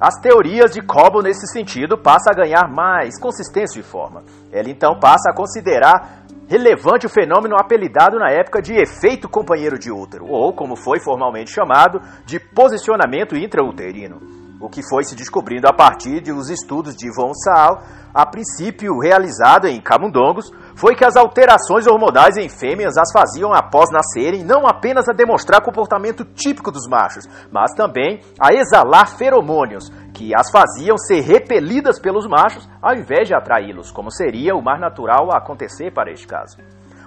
as 0.00 0.20
teorias 0.20 0.72
de 0.72 0.82
Cobo 0.82 1.22
nesse 1.22 1.46
sentido 1.46 1.96
passam 1.96 2.32
a 2.32 2.36
ganhar 2.36 2.68
mais 2.68 3.18
consistência 3.20 3.78
e 3.78 3.82
forma. 3.82 4.22
Ele 4.52 4.70
então 4.70 4.98
passa 4.98 5.30
a 5.30 5.34
considerar 5.34 6.23
relevante 6.48 7.06
o 7.06 7.10
fenômeno 7.10 7.56
apelidado 7.56 8.18
na 8.18 8.30
época 8.30 8.60
de 8.60 8.74
efeito 8.74 9.28
companheiro 9.28 9.78
de 9.78 9.90
útero, 9.90 10.26
ou 10.28 10.52
como 10.52 10.76
foi 10.76 11.00
formalmente 11.00 11.50
chamado, 11.50 12.00
de 12.24 12.38
posicionamento 12.38 13.36
intrauterino 13.36 14.43
o 14.60 14.68
que 14.68 14.82
foi 14.88 15.04
se 15.04 15.14
descobrindo 15.14 15.68
a 15.68 15.72
partir 15.72 16.20
dos 16.20 16.48
estudos 16.48 16.96
de 16.96 17.10
Von 17.14 17.32
Saal, 17.34 17.82
a 18.14 18.24
princípio 18.24 18.98
realizado 18.98 19.66
em 19.66 19.80
camundongos, 19.80 20.50
foi 20.76 20.94
que 20.94 21.04
as 21.04 21.16
alterações 21.16 21.86
hormonais 21.86 22.36
em 22.36 22.48
fêmeas 22.48 22.96
as 22.96 23.12
faziam 23.12 23.52
após 23.52 23.90
nascerem 23.90 24.44
não 24.44 24.66
apenas 24.66 25.08
a 25.08 25.12
demonstrar 25.12 25.62
comportamento 25.62 26.24
típico 26.24 26.70
dos 26.70 26.86
machos, 26.88 27.24
mas 27.50 27.72
também 27.74 28.20
a 28.40 28.54
exalar 28.54 29.16
feromônios, 29.16 29.90
que 30.12 30.32
as 30.34 30.50
faziam 30.50 30.96
ser 30.96 31.20
repelidas 31.20 32.00
pelos 32.00 32.26
machos 32.26 32.68
ao 32.80 32.94
invés 32.94 33.26
de 33.26 33.34
atraí-los, 33.34 33.90
como 33.90 34.10
seria 34.10 34.54
o 34.54 34.62
mais 34.62 34.80
natural 34.80 35.28
acontecer 35.32 35.92
para 35.92 36.12
este 36.12 36.26
caso. 36.26 36.56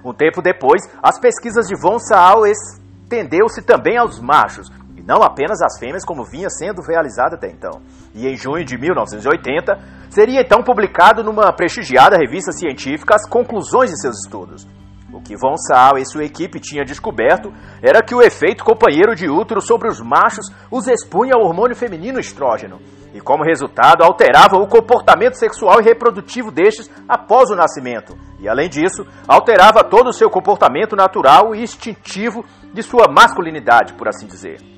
Um 0.04 0.12
tempo 0.12 0.42
depois, 0.42 0.82
as 1.02 1.18
pesquisas 1.18 1.66
de 1.66 1.80
Von 1.80 1.98
Saal 1.98 2.46
estendeu-se 2.46 3.62
também 3.62 3.96
aos 3.96 4.20
machos, 4.20 4.68
não 5.08 5.22
apenas 5.22 5.62
as 5.62 5.78
fêmeas, 5.78 6.04
como 6.04 6.22
vinha 6.22 6.50
sendo 6.50 6.82
realizado 6.82 7.32
até 7.32 7.48
então. 7.48 7.80
E 8.14 8.28
em 8.28 8.36
junho 8.36 8.62
de 8.62 8.76
1980, 8.76 9.78
seria 10.10 10.42
então 10.42 10.62
publicado 10.62 11.24
numa 11.24 11.50
prestigiada 11.50 12.18
revista 12.18 12.52
científica 12.52 13.14
as 13.14 13.26
conclusões 13.26 13.88
de 13.88 13.98
seus 13.98 14.18
estudos. 14.22 14.68
O 15.10 15.22
que 15.22 15.34
Von 15.34 15.56
Saal 15.56 15.96
e 15.96 16.04
sua 16.04 16.24
equipe 16.24 16.60
tinham 16.60 16.84
descoberto 16.84 17.50
era 17.82 18.02
que 18.02 18.14
o 18.14 18.20
efeito 18.20 18.62
companheiro 18.62 19.14
de 19.14 19.30
útero 19.30 19.62
sobre 19.62 19.88
os 19.88 19.98
machos 19.98 20.44
os 20.70 20.86
expunha 20.86 21.32
ao 21.34 21.46
hormônio 21.46 21.74
feminino 21.74 22.20
estrógeno, 22.20 22.78
e 23.14 23.18
como 23.18 23.42
resultado 23.42 24.04
alterava 24.04 24.58
o 24.58 24.68
comportamento 24.68 25.38
sexual 25.38 25.80
e 25.80 25.84
reprodutivo 25.84 26.50
destes 26.50 26.90
após 27.08 27.48
o 27.48 27.56
nascimento, 27.56 28.14
e 28.38 28.46
além 28.46 28.68
disso, 28.68 29.06
alterava 29.26 29.82
todo 29.82 30.08
o 30.08 30.12
seu 30.12 30.28
comportamento 30.28 30.94
natural 30.94 31.54
e 31.54 31.62
instintivo 31.62 32.44
de 32.74 32.82
sua 32.82 33.08
masculinidade, 33.10 33.94
por 33.94 34.06
assim 34.06 34.26
dizer. 34.26 34.77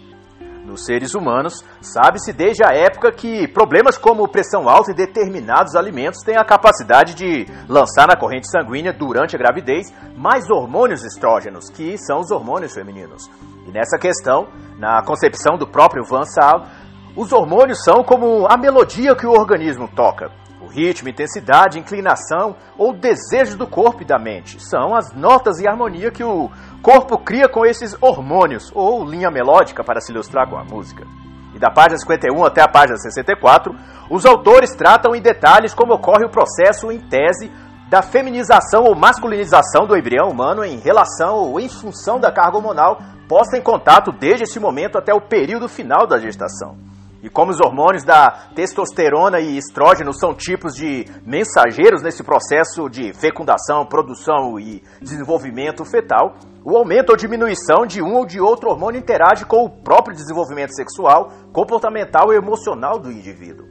Nos 0.71 0.85
seres 0.85 1.17
humanos, 1.17 1.65
sabe-se 1.81 2.33
desde 2.33 2.65
a 2.65 2.73
época 2.73 3.11
que 3.11 3.49
problemas 3.49 3.99
como 3.99 4.29
pressão 4.29 4.69
alta 4.69 4.93
e 4.93 4.95
determinados 4.95 5.75
alimentos 5.75 6.23
têm 6.23 6.37
a 6.37 6.45
capacidade 6.45 7.13
de 7.17 7.45
lançar 7.69 8.07
na 8.07 8.15
corrente 8.15 8.49
sanguínea 8.49 8.93
durante 8.93 9.35
a 9.35 9.39
gravidez 9.39 9.93
mais 10.17 10.49
hormônios 10.49 11.05
estrógenos, 11.05 11.69
que 11.71 11.99
são 11.99 12.21
os 12.21 12.31
hormônios 12.31 12.73
femininos. 12.73 13.29
E 13.67 13.73
nessa 13.73 13.99
questão, 13.99 14.47
na 14.79 15.03
concepção 15.03 15.59
do 15.59 15.67
próprio 15.67 16.05
Van 16.05 16.23
Saal, 16.23 16.67
os 17.17 17.33
hormônios 17.33 17.83
são 17.83 18.05
como 18.05 18.47
a 18.49 18.57
melodia 18.57 19.17
que 19.17 19.27
o 19.27 19.33
organismo 19.33 19.89
toca. 19.89 20.31
O 20.61 20.67
ritmo, 20.67 21.09
intensidade, 21.09 21.79
inclinação 21.79 22.55
ou 22.77 22.93
desejo 22.93 23.57
do 23.57 23.67
corpo 23.67 24.03
e 24.03 24.05
da 24.05 24.19
mente 24.19 24.63
são 24.63 24.95
as 24.95 25.13
notas 25.15 25.59
e 25.59 25.67
harmonia 25.67 26.11
que 26.11 26.23
o 26.23 26.51
corpo 26.83 27.17
cria 27.19 27.49
com 27.49 27.65
esses 27.65 27.97
hormônios, 28.01 28.71
ou 28.75 29.05
linha 29.05 29.31
melódica 29.31 29.83
para 29.83 30.01
se 30.01 30.13
ilustrar 30.13 30.49
com 30.49 30.57
a 30.57 30.65
música. 30.65 31.07
E 31.55 31.59
da 31.59 31.71
página 31.71 31.97
51 31.97 32.45
até 32.45 32.63
a 32.63 32.69
página 32.69 32.97
64, 32.99 33.75
os 34.11 34.27
autores 34.27 34.75
tratam 34.75 35.15
em 35.15 35.23
detalhes 35.23 35.75
como 35.75 35.95
ocorre 35.95 36.27
o 36.27 36.31
processo 36.31 36.93
em 36.93 37.01
tese 37.01 37.51
da 37.89 38.03
feminização 38.03 38.85
ou 38.85 38.95
masculinização 38.95 39.87
do 39.87 39.97
embrião 39.97 40.29
humano 40.29 40.65
em 40.65 40.79
relação 40.79 41.37
ou 41.37 41.59
em 41.59 41.69
função 41.69 42.21
da 42.21 42.31
carga 42.31 42.59
hormonal 42.59 43.01
posta 43.29 43.57
em 43.57 43.63
contato 43.63 44.13
desde 44.13 44.45
esse 44.45 44.61
momento 44.61 44.99
até 44.99 45.13
o 45.15 45.21
período 45.21 45.69
final 45.69 46.07
da 46.07 46.19
gestação. 46.19 46.77
E 47.23 47.29
como 47.29 47.51
os 47.51 47.61
hormônios 47.61 48.03
da 48.03 48.49
testosterona 48.55 49.41
e 49.41 49.59
estrógeno 49.59 50.13
são 50.13 50.35
tipos 50.35 50.75
de 50.75 51.05
mensageiros 51.25 52.03
nesse 52.03 52.23
processo 52.23 52.89
de 52.89 53.13
fecundação, 53.13 53.85
produção 53.85 54.59
e 54.59 54.83
desenvolvimento 55.03 55.85
fetal, 55.85 56.35
o 56.65 56.77
aumento 56.77 57.11
ou 57.11 57.17
diminuição 57.17 57.85
de 57.87 58.03
um 58.03 58.15
ou 58.17 58.25
de 58.25 58.41
outro 58.41 58.71
hormônio 58.71 58.99
interage 58.99 59.45
com 59.45 59.65
o 59.65 59.71
próprio 59.71 60.17
desenvolvimento 60.17 60.75
sexual, 60.75 61.31
comportamental 61.53 62.33
e 62.33 62.37
emocional 62.37 62.99
do 62.99 63.13
indivíduo. 63.13 63.67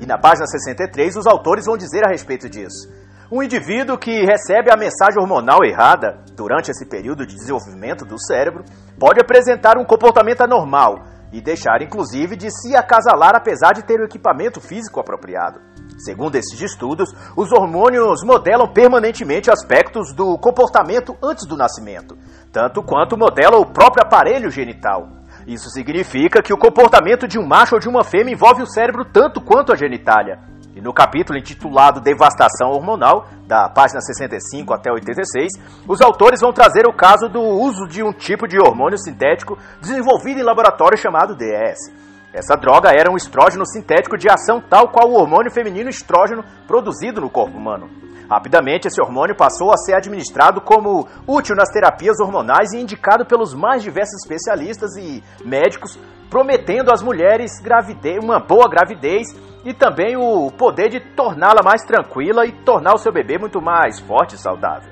E 0.00 0.06
na 0.06 0.18
página 0.18 0.46
63, 0.46 1.16
os 1.16 1.26
autores 1.26 1.66
vão 1.66 1.76
dizer 1.76 2.06
a 2.06 2.10
respeito 2.10 2.48
disso. 2.48 2.88
Um 3.30 3.42
indivíduo 3.42 3.98
que 3.98 4.24
recebe 4.24 4.70
a 4.70 4.76
mensagem 4.76 5.20
hormonal 5.20 5.64
errada 5.64 6.22
durante 6.36 6.70
esse 6.70 6.86
período 6.86 7.26
de 7.26 7.34
desenvolvimento 7.34 8.04
do 8.04 8.18
cérebro 8.18 8.64
pode 8.98 9.20
apresentar 9.20 9.78
um 9.78 9.84
comportamento 9.84 10.42
anormal 10.42 11.13
e 11.34 11.40
deixar 11.40 11.82
inclusive 11.82 12.36
de 12.36 12.48
se 12.48 12.76
acasalar 12.76 13.34
apesar 13.34 13.72
de 13.72 13.82
ter 13.82 13.98
o 14.00 14.04
equipamento 14.04 14.60
físico 14.60 15.00
apropriado. 15.00 15.60
Segundo 15.98 16.36
esses 16.36 16.60
estudos, 16.60 17.12
os 17.36 17.50
hormônios 17.50 18.22
modelam 18.24 18.72
permanentemente 18.72 19.50
aspectos 19.50 20.14
do 20.14 20.38
comportamento 20.38 21.16
antes 21.20 21.44
do 21.44 21.56
nascimento, 21.56 22.16
tanto 22.52 22.84
quanto 22.84 23.18
modelam 23.18 23.60
o 23.60 23.66
próprio 23.66 24.06
aparelho 24.06 24.48
genital. 24.48 25.08
Isso 25.44 25.68
significa 25.70 26.40
que 26.40 26.54
o 26.54 26.58
comportamento 26.58 27.26
de 27.26 27.36
um 27.36 27.46
macho 27.46 27.74
ou 27.74 27.80
de 27.80 27.88
uma 27.88 28.04
fêmea 28.04 28.32
envolve 28.32 28.62
o 28.62 28.66
cérebro 28.66 29.04
tanto 29.04 29.40
quanto 29.40 29.72
a 29.72 29.76
genitália. 29.76 30.38
E 30.74 30.80
no 30.80 30.92
capítulo 30.92 31.38
intitulado 31.38 32.00
Devastação 32.00 32.70
Hormonal, 32.70 33.28
da 33.46 33.68
página 33.68 34.00
65 34.00 34.74
até 34.74 34.90
86, 34.90 35.52
os 35.86 36.00
autores 36.00 36.40
vão 36.40 36.52
trazer 36.52 36.86
o 36.86 36.92
caso 36.92 37.28
do 37.28 37.40
uso 37.40 37.86
de 37.86 38.02
um 38.02 38.12
tipo 38.12 38.48
de 38.48 38.58
hormônio 38.58 38.98
sintético 38.98 39.56
desenvolvido 39.80 40.40
em 40.40 40.42
laboratório 40.42 40.98
chamado 40.98 41.36
DES. 41.36 42.03
Essa 42.34 42.56
droga 42.56 42.90
era 42.90 43.12
um 43.12 43.16
estrógeno 43.16 43.64
sintético 43.64 44.18
de 44.18 44.28
ação 44.28 44.60
tal 44.60 44.88
qual 44.88 45.08
o 45.08 45.14
hormônio 45.14 45.52
feminino 45.52 45.88
estrógeno 45.88 46.42
produzido 46.66 47.20
no 47.20 47.30
corpo 47.30 47.56
humano. 47.56 47.88
Rapidamente, 48.28 48.88
esse 48.88 49.00
hormônio 49.00 49.36
passou 49.36 49.72
a 49.72 49.76
ser 49.76 49.94
administrado 49.94 50.60
como 50.60 51.06
útil 51.28 51.54
nas 51.54 51.70
terapias 51.70 52.18
hormonais 52.18 52.72
e 52.72 52.80
indicado 52.80 53.24
pelos 53.24 53.54
mais 53.54 53.84
diversos 53.84 54.20
especialistas 54.20 54.96
e 54.96 55.22
médicos, 55.44 55.96
prometendo 56.28 56.92
às 56.92 57.00
mulheres 57.00 57.60
gravidez, 57.62 58.18
uma 58.20 58.40
boa 58.40 58.68
gravidez 58.68 59.28
e 59.64 59.72
também 59.72 60.16
o 60.16 60.50
poder 60.50 60.88
de 60.88 60.98
torná-la 61.14 61.62
mais 61.62 61.84
tranquila 61.84 62.44
e 62.44 62.50
tornar 62.64 62.94
o 62.94 62.98
seu 62.98 63.12
bebê 63.12 63.38
muito 63.38 63.62
mais 63.62 64.00
forte 64.00 64.34
e 64.34 64.38
saudável. 64.38 64.90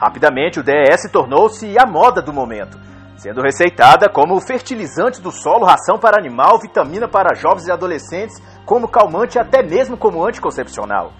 Rapidamente, 0.00 0.58
o 0.58 0.64
DES 0.64 1.08
tornou-se 1.12 1.78
a 1.78 1.86
moda 1.86 2.20
do 2.20 2.32
momento, 2.32 2.76
sendo 3.16 3.40
receitada 3.40 4.08
como 4.08 4.40
fertilizante 4.40 5.20
do 5.20 5.30
solo, 5.30 5.64
ração 5.64 5.98
para 5.98 6.18
animal, 6.18 6.58
vitamina 6.60 7.06
para 7.08 7.34
jovens 7.34 7.66
e 7.66 7.72
adolescentes, 7.72 8.42
como 8.64 8.88
calmante 8.88 9.38
e 9.38 9.40
até 9.40 9.62
mesmo 9.62 9.96
como 9.96 10.24
anticoncepcional. 10.26 11.12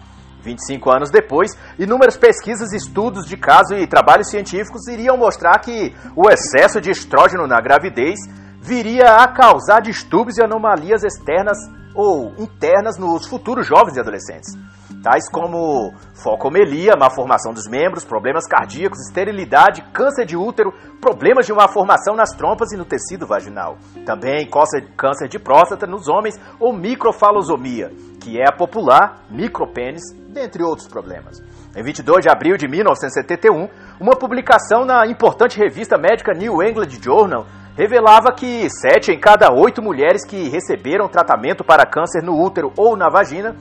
25 0.42 0.90
anos 0.90 1.10
depois, 1.10 1.52
inúmeras 1.78 2.16
pesquisas, 2.16 2.72
estudos 2.72 3.26
de 3.26 3.36
caso 3.36 3.74
e 3.74 3.86
trabalhos 3.86 4.28
científicos 4.28 4.88
iriam 4.88 5.16
mostrar 5.16 5.58
que 5.60 5.94
o 6.16 6.28
excesso 6.28 6.80
de 6.80 6.90
estrógeno 6.90 7.46
na 7.46 7.60
gravidez 7.60 8.18
viria 8.60 9.16
a 9.16 9.28
causar 9.28 9.80
distúrbios 9.80 10.38
e 10.38 10.44
anomalias 10.44 11.02
externas 11.02 11.58
ou 11.94 12.32
internas 12.38 12.98
nos 12.98 13.26
futuros 13.26 13.66
jovens 13.66 13.96
e 13.96 14.00
adolescentes, 14.00 14.56
tais 15.02 15.28
como 15.28 15.92
focomelia, 16.14 16.96
má 16.96 17.10
formação 17.10 17.52
dos 17.52 17.68
membros, 17.68 18.04
problemas 18.04 18.46
cardíacos, 18.46 19.00
esterilidade, 19.08 19.82
câncer 19.92 20.24
de 20.24 20.36
útero, 20.36 20.72
problemas 21.00 21.44
de 21.44 21.52
má 21.52 21.68
formação 21.68 22.14
nas 22.14 22.30
trompas 22.30 22.72
e 22.72 22.76
no 22.76 22.84
tecido 22.84 23.26
vaginal. 23.26 23.76
Também 24.06 24.48
câncer 24.96 25.28
de 25.28 25.38
próstata 25.38 25.86
nos 25.86 26.08
homens 26.08 26.40
ou 26.60 26.72
microfalosomia, 26.72 27.90
que 28.20 28.40
é 28.40 28.44
a 28.48 28.56
popular 28.56 29.24
micropênis, 29.28 30.02
dentre 30.28 30.62
outros 30.62 30.86
problemas. 30.86 31.42
Em 31.76 31.82
22 31.82 32.22
de 32.22 32.30
abril 32.30 32.56
de 32.56 32.68
1971, 32.68 33.68
uma 34.00 34.16
publicação 34.16 34.84
na 34.84 35.06
importante 35.06 35.58
revista 35.58 35.98
médica 35.98 36.32
New 36.32 36.62
England 36.62 36.90
Journal 37.02 37.46
revelava 37.76 38.32
que 38.32 38.68
sete 38.68 39.10
em 39.10 39.18
cada 39.18 39.52
oito 39.52 39.82
mulheres 39.82 40.24
que 40.24 40.48
receberam 40.48 41.08
tratamento 41.08 41.64
para 41.64 41.86
câncer 41.86 42.22
no 42.22 42.38
útero 42.38 42.72
ou 42.76 42.96
na 42.96 43.08
vagina 43.08 43.56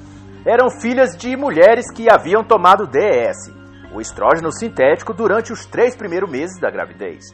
eram 0.46 0.70
filhas 0.70 1.16
de 1.18 1.36
mulheres 1.38 1.86
que 1.94 2.10
haviam 2.10 2.44
tomado 2.44 2.88
DES, 2.88 3.54
o 3.94 4.02
estrógeno 4.02 4.52
sintético, 4.52 5.14
durante 5.14 5.54
os 5.54 5.66
três 5.66 5.96
primeiros 5.96 6.30
meses 6.30 6.60
da 6.60 6.72
gravidez. 6.72 7.26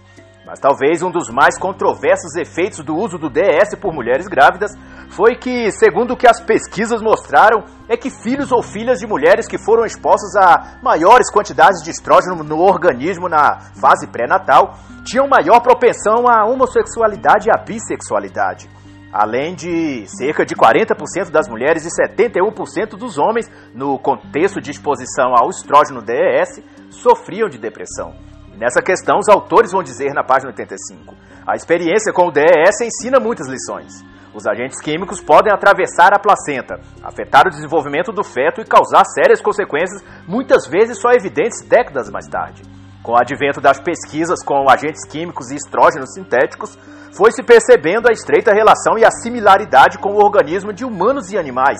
Mas 0.46 0.60
talvez 0.60 1.04
um 1.04 1.12
dos 1.12 1.30
mais 1.30 1.60
controversos 1.60 2.36
efeitos 2.38 2.80
do 2.80 2.96
uso 2.96 3.18
do 3.18 3.30
DES 3.30 3.76
por 3.82 3.94
mulheres 3.94 4.28
grávidas 4.28 4.72
foi 5.10 5.36
que, 5.36 5.70
segundo 5.72 6.12
o 6.14 6.18
que 6.18 6.28
as 6.28 6.40
pesquisas 6.40 7.02
mostraram, 7.02 7.66
é 7.90 7.98
que 7.98 8.10
filhos 8.10 8.52
ou 8.52 8.64
filhas 8.64 9.00
de 9.00 9.08
mulheres 9.08 9.46
que 9.46 9.58
foram 9.58 9.86
expostos 9.86 10.36
a 10.38 10.80
maiores 10.82 11.30
quantidades 11.32 11.84
de 11.84 11.92
estrógeno 11.92 12.44
no 12.44 12.60
organismo 12.60 13.28
na 13.28 13.60
fase 13.80 14.08
pré-natal 14.08 14.76
tinham 15.04 15.28
maior 15.28 15.60
propensão 15.60 16.28
à 16.30 16.46
homossexualidade 16.46 17.48
e 17.48 17.52
à 17.52 17.62
bissexualidade. 17.62 18.70
Além 19.12 19.56
de 19.56 20.06
cerca 20.08 20.46
de 20.46 20.56
40% 20.56 21.32
das 21.32 21.48
mulheres 21.48 21.86
e 21.86 21.90
71% 21.90 22.98
dos 22.98 23.18
homens, 23.18 23.50
no 23.74 23.98
contexto 23.98 24.60
de 24.60 24.72
exposição 24.72 25.34
ao 25.36 25.50
estrógeno 25.50 26.02
DES, 26.02 26.62
sofriam 26.90 27.48
de 27.48 27.58
depressão. 27.58 28.14
Nessa 28.58 28.82
questão, 28.82 29.20
os 29.20 29.30
autores 29.30 29.72
vão 29.72 29.84
dizer 29.84 30.14
na 30.14 30.24
página 30.24 30.50
85: 30.50 31.16
a 31.46 31.56
experiência 31.56 32.12
com 32.12 32.28
o 32.28 32.32
DES 32.32 32.82
ensina 32.82 33.20
muitas 33.20 33.48
lições. 33.48 34.04
Os 34.34 34.46
agentes 34.46 34.82
químicos 34.82 35.22
podem 35.22 35.54
atravessar 35.54 36.14
a 36.14 36.20
placenta, 36.20 36.80
afetar 37.02 37.48
o 37.48 37.50
desenvolvimento 37.50 38.12
do 38.12 38.24
feto 38.24 38.62
e 38.62 38.66
causar 38.66 39.06
sérias 39.06 39.42
consequências, 39.42 40.04
muitas 40.28 40.68
vezes 40.68 41.00
só 41.00 41.12
evidentes 41.12 41.62
décadas 41.68 42.10
mais 42.10 42.28
tarde. 42.28 42.62
Com 43.08 43.14
o 43.14 43.18
advento 43.18 43.62
das 43.62 43.80
pesquisas 43.80 44.44
com 44.44 44.70
agentes 44.70 45.08
químicos 45.08 45.50
e 45.50 45.56
estrógenos 45.56 46.14
sintéticos, 46.14 46.78
foi 47.14 47.32
se 47.32 47.42
percebendo 47.42 48.10
a 48.10 48.12
estreita 48.12 48.52
relação 48.52 48.98
e 48.98 49.06
a 49.06 49.10
similaridade 49.10 49.98
com 49.98 50.10
o 50.10 50.22
organismo 50.22 50.74
de 50.74 50.84
humanos 50.84 51.32
e 51.32 51.38
animais, 51.38 51.80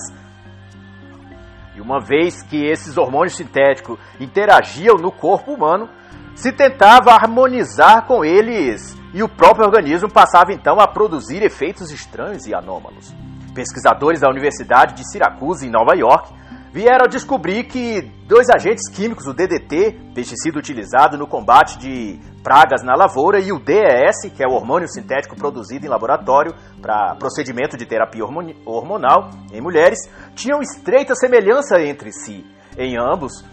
e 1.76 1.82
uma 1.82 2.00
vez 2.00 2.42
que 2.42 2.64
esses 2.64 2.96
hormônios 2.96 3.36
sintéticos 3.36 3.98
interagiam 4.18 4.96
no 4.96 5.12
corpo 5.12 5.52
humano, 5.52 5.90
se 6.34 6.50
tentava 6.50 7.12
harmonizar 7.12 8.06
com 8.06 8.24
eles 8.24 8.96
e 9.12 9.22
o 9.22 9.28
próprio 9.28 9.66
organismo 9.66 10.10
passava 10.10 10.54
então 10.54 10.80
a 10.80 10.88
produzir 10.88 11.42
efeitos 11.42 11.90
estranhos 11.90 12.46
e 12.46 12.54
anômalos. 12.54 13.14
Pesquisadores 13.54 14.20
da 14.20 14.30
Universidade 14.30 14.94
de 14.94 15.06
Syracuse, 15.12 15.66
em 15.66 15.70
Nova 15.70 15.94
York, 15.94 16.32
vieram 16.72 17.06
descobrir 17.08 17.64
que 17.64 18.02
dois 18.26 18.48
agentes 18.50 18.88
químicos, 18.90 19.26
o 19.26 19.32
DDT, 19.32 20.12
pesticida 20.14 20.58
utilizado 20.58 21.16
no 21.16 21.26
combate 21.26 21.78
de 21.78 22.18
pragas 22.42 22.82
na 22.82 22.94
lavoura, 22.94 23.40
e 23.40 23.52
o 23.52 23.58
DES, 23.58 24.30
que 24.34 24.42
é 24.42 24.46
o 24.46 24.52
hormônio 24.52 24.88
sintético 24.88 25.36
produzido 25.36 25.86
em 25.86 25.88
laboratório 25.88 26.54
para 26.80 27.14
procedimento 27.16 27.76
de 27.76 27.86
terapia 27.86 28.24
hormonal 28.64 29.30
em 29.52 29.60
mulheres, 29.60 29.98
tinham 30.34 30.60
estreita 30.60 31.14
semelhança 31.14 31.80
entre 31.82 32.12
si. 32.12 32.44
Em 32.76 32.96
ambos, 32.98 33.44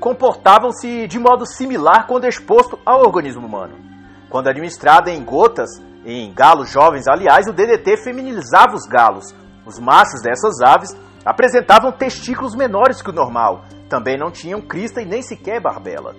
comportavam-se 0.00 1.06
de 1.06 1.18
modo 1.18 1.46
similar 1.46 2.06
quando 2.06 2.26
exposto 2.26 2.78
ao 2.86 3.00
organismo 3.00 3.46
humano. 3.46 3.76
Quando 4.30 4.48
administrado 4.48 5.10
em 5.10 5.22
gotas, 5.22 5.68
em 6.04 6.32
galos 6.32 6.70
jovens, 6.70 7.06
aliás, 7.06 7.46
o 7.46 7.52
DDT 7.52 7.98
feminilizava 7.98 8.74
os 8.74 8.86
galos. 8.88 9.34
Os 9.66 9.78
machos 9.78 10.22
dessas 10.22 10.60
aves 10.64 10.96
apresentavam 11.24 11.92
testículos 11.92 12.54
menores 12.54 13.02
que 13.02 13.10
o 13.10 13.12
normal, 13.12 13.64
também 13.88 14.18
não 14.18 14.30
tinham 14.30 14.60
crista 14.60 15.00
e 15.00 15.04
nem 15.04 15.22
sequer 15.22 15.60
barbela. 15.60 16.14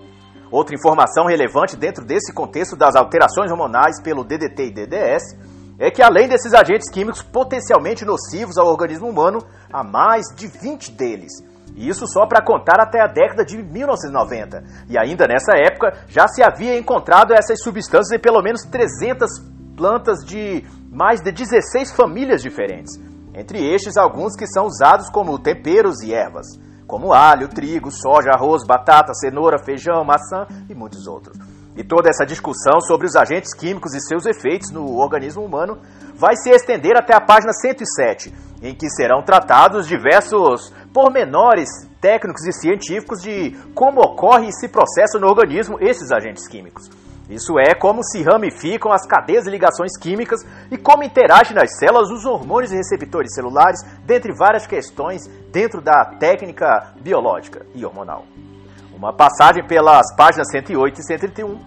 Outra 0.52 0.76
informação 0.76 1.26
relevante 1.26 1.76
dentro 1.76 2.06
desse 2.06 2.34
contexto 2.34 2.76
das 2.76 2.96
alterações 2.96 3.52
hormonais 3.52 4.02
pelo 4.02 4.24
DDT 4.24 4.68
e 4.68 4.72
DDS 4.72 5.24
é 5.80 5.90
que, 5.90 6.04
além 6.04 6.28
desses 6.28 6.54
agentes 6.54 6.92
químicos 6.92 7.24
potencialmente 7.24 8.06
nocivos 8.06 8.58
ao 8.58 8.68
organismo 8.68 9.10
humano, 9.10 9.40
há 9.72 9.84
mais 9.84 10.26
de 10.36 10.48
20 10.48 10.92
deles 10.92 11.32
isso 11.76 12.06
só 12.08 12.28
para 12.28 12.44
contar 12.44 12.80
até 12.80 13.02
a 13.02 13.08
década 13.08 13.44
de 13.44 13.58
1990. 13.58 14.64
E 14.90 14.98
ainda 14.98 15.28
nessa 15.28 15.54
época 15.58 16.06
já 16.08 16.28
se 16.28 16.44
havia 16.44 16.78
encontrado 16.78 17.34
essas 17.34 17.62
substâncias 17.62 18.12
em 18.12 18.22
pelo 18.22 18.42
menos 18.42 18.62
300 18.64 19.30
plantas 19.76 20.20
de 20.26 20.64
mais 20.92 21.20
de 21.22 21.32
16 21.32 21.96
famílias 21.96 22.42
diferentes. 22.42 23.00
Entre 23.34 23.74
estes, 23.74 23.98
alguns 23.98 24.36
que 24.36 24.46
são 24.46 24.68
usados 24.68 25.10
como 25.10 25.40
temperos 25.40 26.02
e 26.04 26.14
ervas, 26.14 26.46
como 26.86 27.14
alho, 27.14 27.48
trigo, 27.48 27.90
soja, 27.90 28.30
arroz, 28.32 28.64
batata, 28.66 29.14
cenoura, 29.14 29.64
feijão, 29.64 30.04
maçã 30.04 30.46
e 30.70 30.76
muitos 30.76 31.08
outros. 31.08 31.38
E 31.76 31.84
toda 31.84 32.10
essa 32.10 32.26
discussão 32.26 32.80
sobre 32.82 33.08
os 33.08 33.16
agentes 33.16 33.54
químicos 33.54 33.96
e 33.96 34.00
seus 34.00 34.28
efeitos 34.28 34.70
no 34.70 34.98
organismo 34.98 35.44
humano 35.44 35.80
vai 36.14 36.36
se 36.36 36.52
estender 36.52 36.96
até 36.96 37.16
a 37.16 37.22
página 37.22 37.52
107, 37.52 38.32
em 38.62 38.76
que 38.76 38.88
serão 38.92 39.24
tratados 39.24 39.88
diversos 39.88 40.72
pormenores 40.94 41.70
técnicos 42.00 42.46
e 42.46 42.54
científicos 42.54 43.22
de 43.22 43.58
como 43.74 44.02
ocorre 44.02 44.50
e 44.50 44.54
se 44.54 44.68
processa 44.68 45.18
no 45.20 45.28
organismo 45.28 45.78
esses 45.82 46.12
agentes 46.12 46.48
químicos. 46.48 46.88
Isso 47.30 47.58
é 47.58 47.74
como 47.74 48.04
se 48.04 48.22
ramificam 48.22 48.92
as 48.92 49.06
cadeias 49.08 49.46
de 49.46 49.50
ligações 49.50 49.98
químicas 49.98 50.42
e 50.70 50.78
como 50.78 51.04
interagem 51.04 51.56
nas 51.56 51.78
células 51.78 52.10
os 52.10 52.26
hormônios 52.26 52.72
e 52.72 52.76
receptores 52.76 53.34
celulares, 53.34 53.80
dentre 54.06 54.34
várias 54.34 54.68
questões 54.68 55.22
dentro 55.52 55.82
da 55.82 56.06
técnica 56.20 56.94
biológica 57.00 57.66
e 57.74 57.86
hormonal. 57.86 58.26
Uma 58.94 59.14
passagem 59.14 59.66
pelas 59.66 60.14
páginas 60.16 60.50
108 60.52 61.00
e 61.00 61.04
131. 61.04 61.60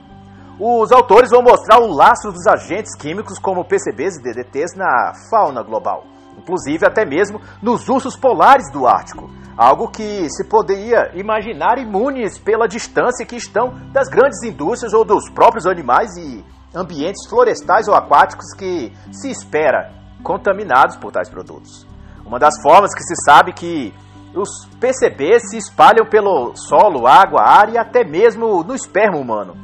Os 0.59 0.93
autores 0.93 1.31
vão 1.31 1.43
mostrar 1.43 1.81
o 1.81 1.87
lastro 1.87 2.33
dos 2.33 2.47
agentes 2.47 2.95
químicos 2.95 3.39
como 3.39 3.65
PCBs 3.65 4.17
e 4.17 4.23
DDTs 4.23 4.77
na 4.77 5.13
fauna 5.31 5.63
global 5.63 6.16
inclusive 6.39 6.87
até 6.87 7.05
mesmo 7.05 7.41
nos 7.63 7.89
ursos 7.89 8.17
polares 8.17 8.71
do 8.73 8.87
Ártico, 8.87 9.31
algo 9.57 9.89
que 9.89 10.29
se 10.31 10.45
poderia 10.45 11.11
imaginar 11.15 11.79
imunes 11.79 12.39
pela 12.39 12.69
distância 12.69 13.25
que 13.25 13.37
estão 13.37 13.75
das 13.93 14.09
grandes 14.09 14.43
indústrias 14.43 14.93
ou 14.93 15.05
dos 15.05 15.31
próprios 15.31 15.67
animais 15.67 16.17
e 16.17 16.45
ambientes 16.75 17.29
florestais 17.29 17.89
ou 17.89 17.95
aquáticos 17.95 18.53
que 18.57 18.93
se 19.11 19.31
espera 19.31 19.93
contaminados 20.23 20.97
por 20.97 21.11
tais 21.11 21.31
produtos. 21.31 21.87
Uma 22.25 22.39
das 22.39 22.61
formas 22.61 22.93
que 22.95 23.03
se 23.03 23.15
sabe 23.25 23.53
que 23.53 23.95
os 24.35 24.67
PCBs 24.79 25.51
se 25.51 25.57
espalham 25.57 26.05
pelo 26.11 26.55
solo, 26.55 27.07
água, 27.07 27.41
ar 27.43 27.73
e 27.73 27.79
até 27.79 28.05
mesmo 28.05 28.63
no 28.63 28.75
esperma 28.75 29.17
humano. 29.17 29.57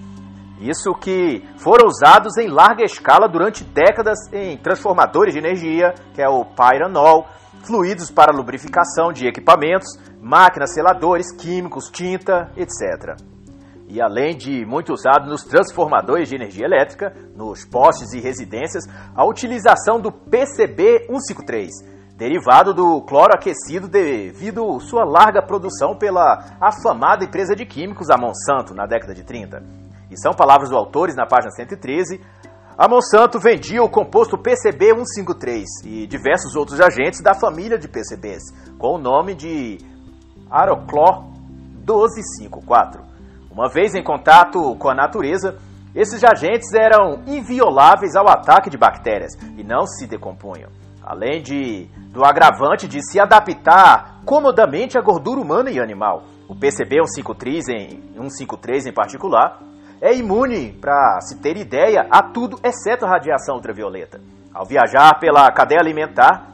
Isso 0.63 0.95
que 0.95 1.43
foram 1.57 1.89
usados 1.89 2.37
em 2.39 2.47
larga 2.47 2.85
escala 2.85 3.29
durante 3.29 3.65
décadas 3.65 4.17
em 4.33 4.57
transformadores 4.57 5.35
de 5.35 5.41
energia, 5.41 5.93
que 6.15 6.23
é 6.23 6.29
o 6.29 6.45
pyranol, 6.45 7.27
fluidos 7.65 8.13
para 8.13 8.33
lubrificação 8.33 9.13
de 9.13 9.27
equipamentos, 9.27 9.89
máquinas, 10.21 10.73
seladores, 10.73 11.35
químicos, 11.35 11.91
tinta, 11.91 12.53
etc. 12.57 13.17
E 13.89 14.01
além 14.01 14.37
de 14.37 14.65
muito 14.65 14.93
usado 14.93 15.29
nos 15.29 15.43
transformadores 15.43 16.29
de 16.29 16.37
energia 16.37 16.65
elétrica, 16.65 17.13
nos 17.35 17.65
postes 17.65 18.13
e 18.13 18.21
residências, 18.21 18.85
a 19.17 19.27
utilização 19.27 20.01
do 20.01 20.13
PCB 20.13 21.07
153, 21.09 21.71
derivado 22.17 22.73
do 22.73 23.03
cloro 23.03 23.35
aquecido 23.35 23.89
devido 23.89 24.79
sua 24.79 25.05
larga 25.05 25.43
produção 25.43 25.97
pela 25.97 26.57
afamada 26.61 27.25
empresa 27.25 27.57
de 27.57 27.67
químicos 27.67 28.11
a 28.11 28.17
Monsanto 28.17 28.73
na 28.73 28.87
década 28.87 29.13
de 29.13 29.25
30. 29.25 29.82
E 30.13 30.21
são 30.21 30.33
palavras 30.35 30.69
do 30.69 30.77
autores 30.77 31.17
na 31.17 31.25
página 31.25 31.51
113. 31.51 32.21
A 32.77 32.87
Monsanto 32.87 33.39
vendia 33.39 33.83
o 33.83 33.89
composto 33.89 34.37
PCB 34.37 34.89
153 34.95 35.65
e 35.85 36.07
diversos 36.07 36.55
outros 36.55 36.81
agentes 36.83 37.23
da 37.23 37.35
família 37.35 37.79
de 37.79 37.89
PCBs, 37.89 38.43
com 38.79 38.97
o 38.97 38.99
nome 38.99 39.35
de 39.35 39.79
Aroclor 40.51 41.25
1254. 41.79 43.01
Uma 43.51 43.71
vez 43.71 43.95
em 43.95 44.03
contato 44.03 44.77
com 44.77 44.91
a 44.91 44.95
natureza, 44.95 45.57
esses 45.95 46.23
agentes 46.23 46.73
eram 46.75 47.23
invioláveis 47.27 48.15
ao 48.15 48.29
ataque 48.29 48.69
de 48.69 48.77
bactérias 48.77 49.33
e 49.57 49.65
não 49.65 49.87
se 49.87 50.07
decompunham. 50.07 50.71
Além 51.03 51.43
de, 51.43 51.87
do 52.11 52.23
agravante 52.23 52.87
de 52.87 53.03
se 53.03 53.19
adaptar 53.19 54.21
comodamente 54.27 54.99
à 54.99 55.01
gordura 55.01 55.41
humana 55.41 55.71
e 55.71 55.81
animal. 55.81 56.25
O 56.49 56.55
PCB 56.55 56.97
153 56.97 57.69
em, 57.69 58.03
153 58.15 58.87
em 58.87 58.93
particular 58.93 59.72
é 60.03 60.13
imune, 60.13 60.73
para 60.73 61.21
se 61.21 61.39
ter 61.39 61.57
ideia, 61.57 62.09
a 62.11 62.21
tudo 62.25 62.59
exceto 62.65 63.07
a 63.07 63.09
radiação 63.09 63.55
ultravioleta. 63.55 64.21
Ao 64.53 64.67
viajar 64.67 65.21
pela 65.21 65.49
cadeia 65.53 65.81
alimentar, 65.81 66.49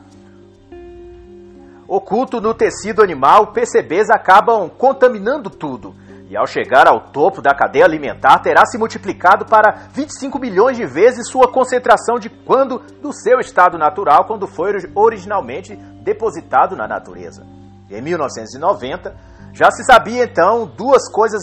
oculto 1.89 2.43
no 2.43 2.53
tecido 2.53 3.03
animal, 3.03 3.47
PCBs 3.55 4.11
acabam 4.11 4.69
contaminando 4.69 5.49
tudo 5.49 5.95
e 6.29 6.37
ao 6.37 6.47
chegar 6.47 6.87
ao 6.87 7.09
topo 7.11 7.41
da 7.41 7.55
cadeia 7.55 7.87
alimentar 7.87 8.39
terá 8.41 8.67
se 8.67 8.77
multiplicado 8.77 9.47
para 9.47 9.89
25 9.95 10.39
milhões 10.39 10.77
de 10.77 10.85
vezes 10.85 11.31
sua 11.31 11.51
concentração 11.51 12.19
de 12.19 12.29
quando 12.29 12.81
do 13.01 13.15
seu 13.15 13.41
estado 13.41 13.79
natural 13.79 14.27
quando 14.27 14.47
foi 14.47 14.75
originalmente 14.95 15.75
depositado 16.03 16.77
na 16.77 16.87
natureza. 16.87 17.47
Em 17.91 18.03
1990, 18.03 19.17
já 19.55 19.71
se 19.71 19.83
sabia 19.85 20.25
então 20.25 20.67
duas 20.67 21.11
coisas 21.11 21.41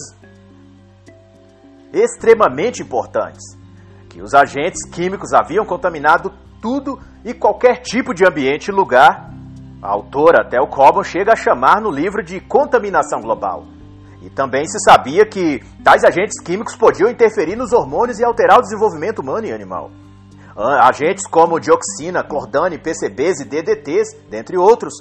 extremamente 2.04 2.82
importantes: 2.82 3.58
que 4.10 4.22
os 4.22 4.34
agentes 4.34 4.88
químicos 4.90 5.34
haviam 5.34 5.66
contaminado 5.66 6.32
tudo 6.62 7.00
e 7.24 7.34
qualquer 7.34 7.82
tipo 7.82 8.14
de 8.14 8.26
ambiente 8.26 8.70
e 8.70 8.72
lugar. 8.72 9.32
A 9.82 9.90
autora 9.90 10.44
Tel 10.50 10.66
Cobham 10.68 11.04
chega 11.04 11.34
a 11.34 11.36
chamar 11.36 11.80
no 11.80 11.92
livro 11.92 12.24
de 12.24 12.40
contaminação 12.40 13.22
global. 13.22 13.66
E 14.22 14.30
também 14.30 14.66
se 14.66 14.80
sabia 14.80 15.26
que 15.26 15.62
tais 15.84 16.04
agentes 16.04 16.42
químicos 16.42 16.76
podiam 16.76 17.10
interferir 17.10 17.56
nos 17.56 17.72
hormônios 17.72 18.18
e 18.18 18.24
alterar 18.24 18.58
o 18.58 18.62
desenvolvimento 18.64 19.20
humano 19.20 19.46
e 19.46 19.54
animal. 19.54 19.92
Agentes 20.58 21.28
como 21.28 21.60
dioxina, 21.60 22.24
clordane, 22.24 22.80
PCBs 22.80 23.42
e 23.42 23.46
DDTs, 23.46 24.16
dentre 24.30 24.58
outros, 24.58 24.94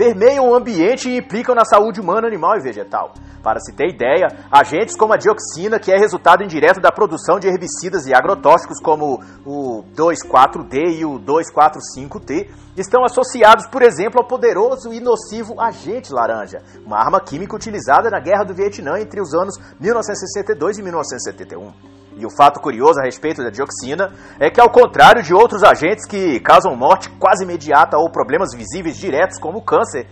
permeiam 0.00 0.48
o 0.48 0.54
ambiente 0.54 1.10
e 1.10 1.18
implicam 1.18 1.54
na 1.54 1.62
saúde 1.62 2.00
humana, 2.00 2.26
animal 2.26 2.56
e 2.56 2.62
vegetal. 2.62 3.12
Para 3.42 3.60
se 3.60 3.70
ter 3.74 3.90
ideia, 3.90 4.28
agentes 4.50 4.96
como 4.96 5.12
a 5.12 5.16
dioxina, 5.18 5.78
que 5.78 5.92
é 5.92 5.98
resultado 5.98 6.42
indireto 6.42 6.80
da 6.80 6.90
produção 6.90 7.38
de 7.38 7.46
herbicidas 7.46 8.06
e 8.06 8.14
agrotóxicos 8.14 8.80
como 8.80 9.22
o 9.44 9.84
2,4-D 9.94 11.00
e 11.00 11.04
o 11.04 11.20
2,4,5-T, 11.20 12.48
estão 12.78 13.04
associados, 13.04 13.66
por 13.66 13.82
exemplo, 13.82 14.22
ao 14.22 14.26
poderoso 14.26 14.90
e 14.90 15.00
nocivo 15.00 15.60
agente 15.60 16.10
laranja, 16.10 16.62
uma 16.82 16.96
arma 16.96 17.20
química 17.20 17.54
utilizada 17.54 18.08
na 18.08 18.20
Guerra 18.20 18.44
do 18.44 18.54
Vietnã 18.54 18.98
entre 18.98 19.20
os 19.20 19.34
anos 19.34 19.58
1962 19.78 20.78
e 20.78 20.82
1971. 20.82 21.99
E 22.16 22.26
o 22.26 22.30
fato 22.30 22.60
curioso 22.60 23.00
a 23.00 23.04
respeito 23.04 23.42
da 23.42 23.50
dioxina 23.50 24.12
é 24.38 24.50
que, 24.50 24.60
ao 24.60 24.70
contrário 24.70 25.22
de 25.22 25.32
outros 25.32 25.62
agentes 25.62 26.06
que 26.06 26.40
causam 26.40 26.76
morte 26.76 27.08
quase 27.18 27.44
imediata 27.44 27.96
ou 27.96 28.10
problemas 28.10 28.50
visíveis 28.54 28.96
diretos 28.96 29.38
como 29.38 29.58
o 29.58 29.62
câncer, 29.62 30.06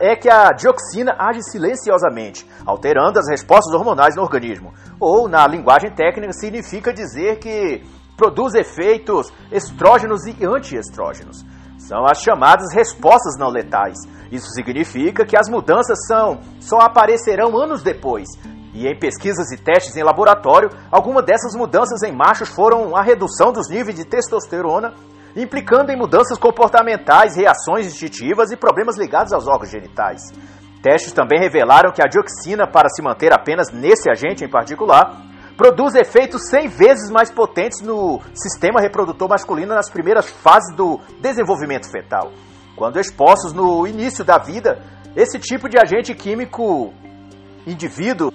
é 0.00 0.16
que 0.16 0.28
a 0.28 0.50
dioxina 0.50 1.14
age 1.18 1.42
silenciosamente, 1.42 2.46
alterando 2.66 3.18
as 3.18 3.28
respostas 3.28 3.74
hormonais 3.74 4.16
no 4.16 4.22
organismo. 4.22 4.72
Ou, 4.98 5.28
na 5.28 5.46
linguagem 5.46 5.90
técnica, 5.90 6.32
significa 6.32 6.92
dizer 6.92 7.38
que 7.38 7.84
produz 8.16 8.54
efeitos 8.54 9.32
estrógenos 9.50 10.26
e 10.26 10.44
antiestrógenos. 10.44 11.44
São 11.78 12.06
as 12.06 12.18
chamadas 12.22 12.72
respostas 12.72 13.36
não 13.38 13.50
letais. 13.50 13.98
Isso 14.32 14.48
significa 14.50 15.24
que 15.26 15.36
as 15.36 15.50
mudanças 15.50 15.98
são 16.06 16.40
só 16.58 16.78
aparecerão 16.80 17.56
anos 17.58 17.82
depois. 17.82 18.26
E 18.74 18.88
em 18.88 18.98
pesquisas 18.98 19.52
e 19.52 19.56
testes 19.56 19.96
em 19.96 20.02
laboratório, 20.02 20.68
algumas 20.90 21.24
dessas 21.24 21.54
mudanças 21.54 22.02
em 22.02 22.12
machos 22.12 22.48
foram 22.48 22.96
a 22.96 23.02
redução 23.02 23.52
dos 23.52 23.70
níveis 23.70 23.96
de 23.96 24.04
testosterona 24.04 24.92
implicando 25.36 25.90
em 25.90 25.96
mudanças 25.96 26.38
comportamentais, 26.38 27.36
reações 27.36 27.86
instintivas 27.86 28.52
e 28.52 28.56
problemas 28.56 28.96
ligados 28.96 29.32
aos 29.32 29.48
órgãos 29.48 29.70
genitais. 29.70 30.22
Testes 30.82 31.12
também 31.12 31.40
revelaram 31.40 31.92
que 31.92 32.02
a 32.02 32.06
dioxina, 32.06 32.66
para 32.66 32.88
se 32.88 33.02
manter 33.02 33.32
apenas 33.32 33.72
nesse 33.72 34.08
agente 34.08 34.44
em 34.44 34.50
particular, 34.50 35.22
produz 35.56 35.94
efeitos 35.94 36.48
100 36.48 36.68
vezes 36.68 37.10
mais 37.10 37.30
potentes 37.30 37.80
no 37.80 38.20
sistema 38.34 38.80
reprodutor 38.80 39.28
masculino 39.28 39.74
nas 39.74 39.90
primeiras 39.90 40.28
fases 40.28 40.74
do 40.76 41.00
desenvolvimento 41.20 41.90
fetal. 41.90 42.30
Quando 42.76 43.00
expostos 43.00 43.52
no 43.52 43.86
início 43.86 44.24
da 44.24 44.38
vida, 44.38 44.82
esse 45.16 45.38
tipo 45.38 45.68
de 45.68 45.78
agente 45.78 46.14
químico 46.14 46.92
indivíduo 47.66 48.30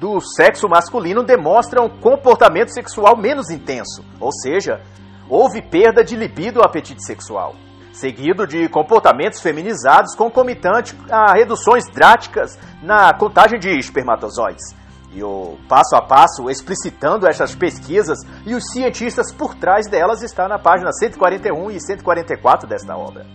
do 0.00 0.18
sexo 0.18 0.66
masculino 0.66 1.22
demonstra 1.22 1.82
um 1.82 1.88
comportamento 1.90 2.72
sexual 2.72 3.18
menos 3.18 3.50
intenso, 3.50 4.02
ou 4.18 4.32
seja, 4.32 4.80
houve 5.28 5.60
perda 5.60 6.02
de 6.02 6.16
libido 6.16 6.58
ou 6.58 6.64
apetite 6.64 7.04
sexual, 7.04 7.54
seguido 7.92 8.46
de 8.46 8.66
comportamentos 8.70 9.42
feminizados 9.42 10.16
concomitante 10.16 10.96
a 11.10 11.34
reduções 11.34 11.84
drásticas 11.92 12.58
na 12.82 13.12
contagem 13.12 13.58
de 13.58 13.78
espermatozoides. 13.78 14.74
E 15.12 15.22
o 15.22 15.58
passo 15.68 15.94
a 15.94 16.00
passo 16.00 16.48
explicitando 16.48 17.28
essas 17.28 17.54
pesquisas 17.54 18.18
e 18.46 18.54
os 18.54 18.64
cientistas 18.72 19.30
por 19.30 19.54
trás 19.54 19.86
delas 19.86 20.22
está 20.22 20.48
na 20.48 20.58
página 20.58 20.92
141 20.92 21.70
e 21.72 21.80
144 21.80 22.66
desta 22.66 22.96
obra. 22.96 23.26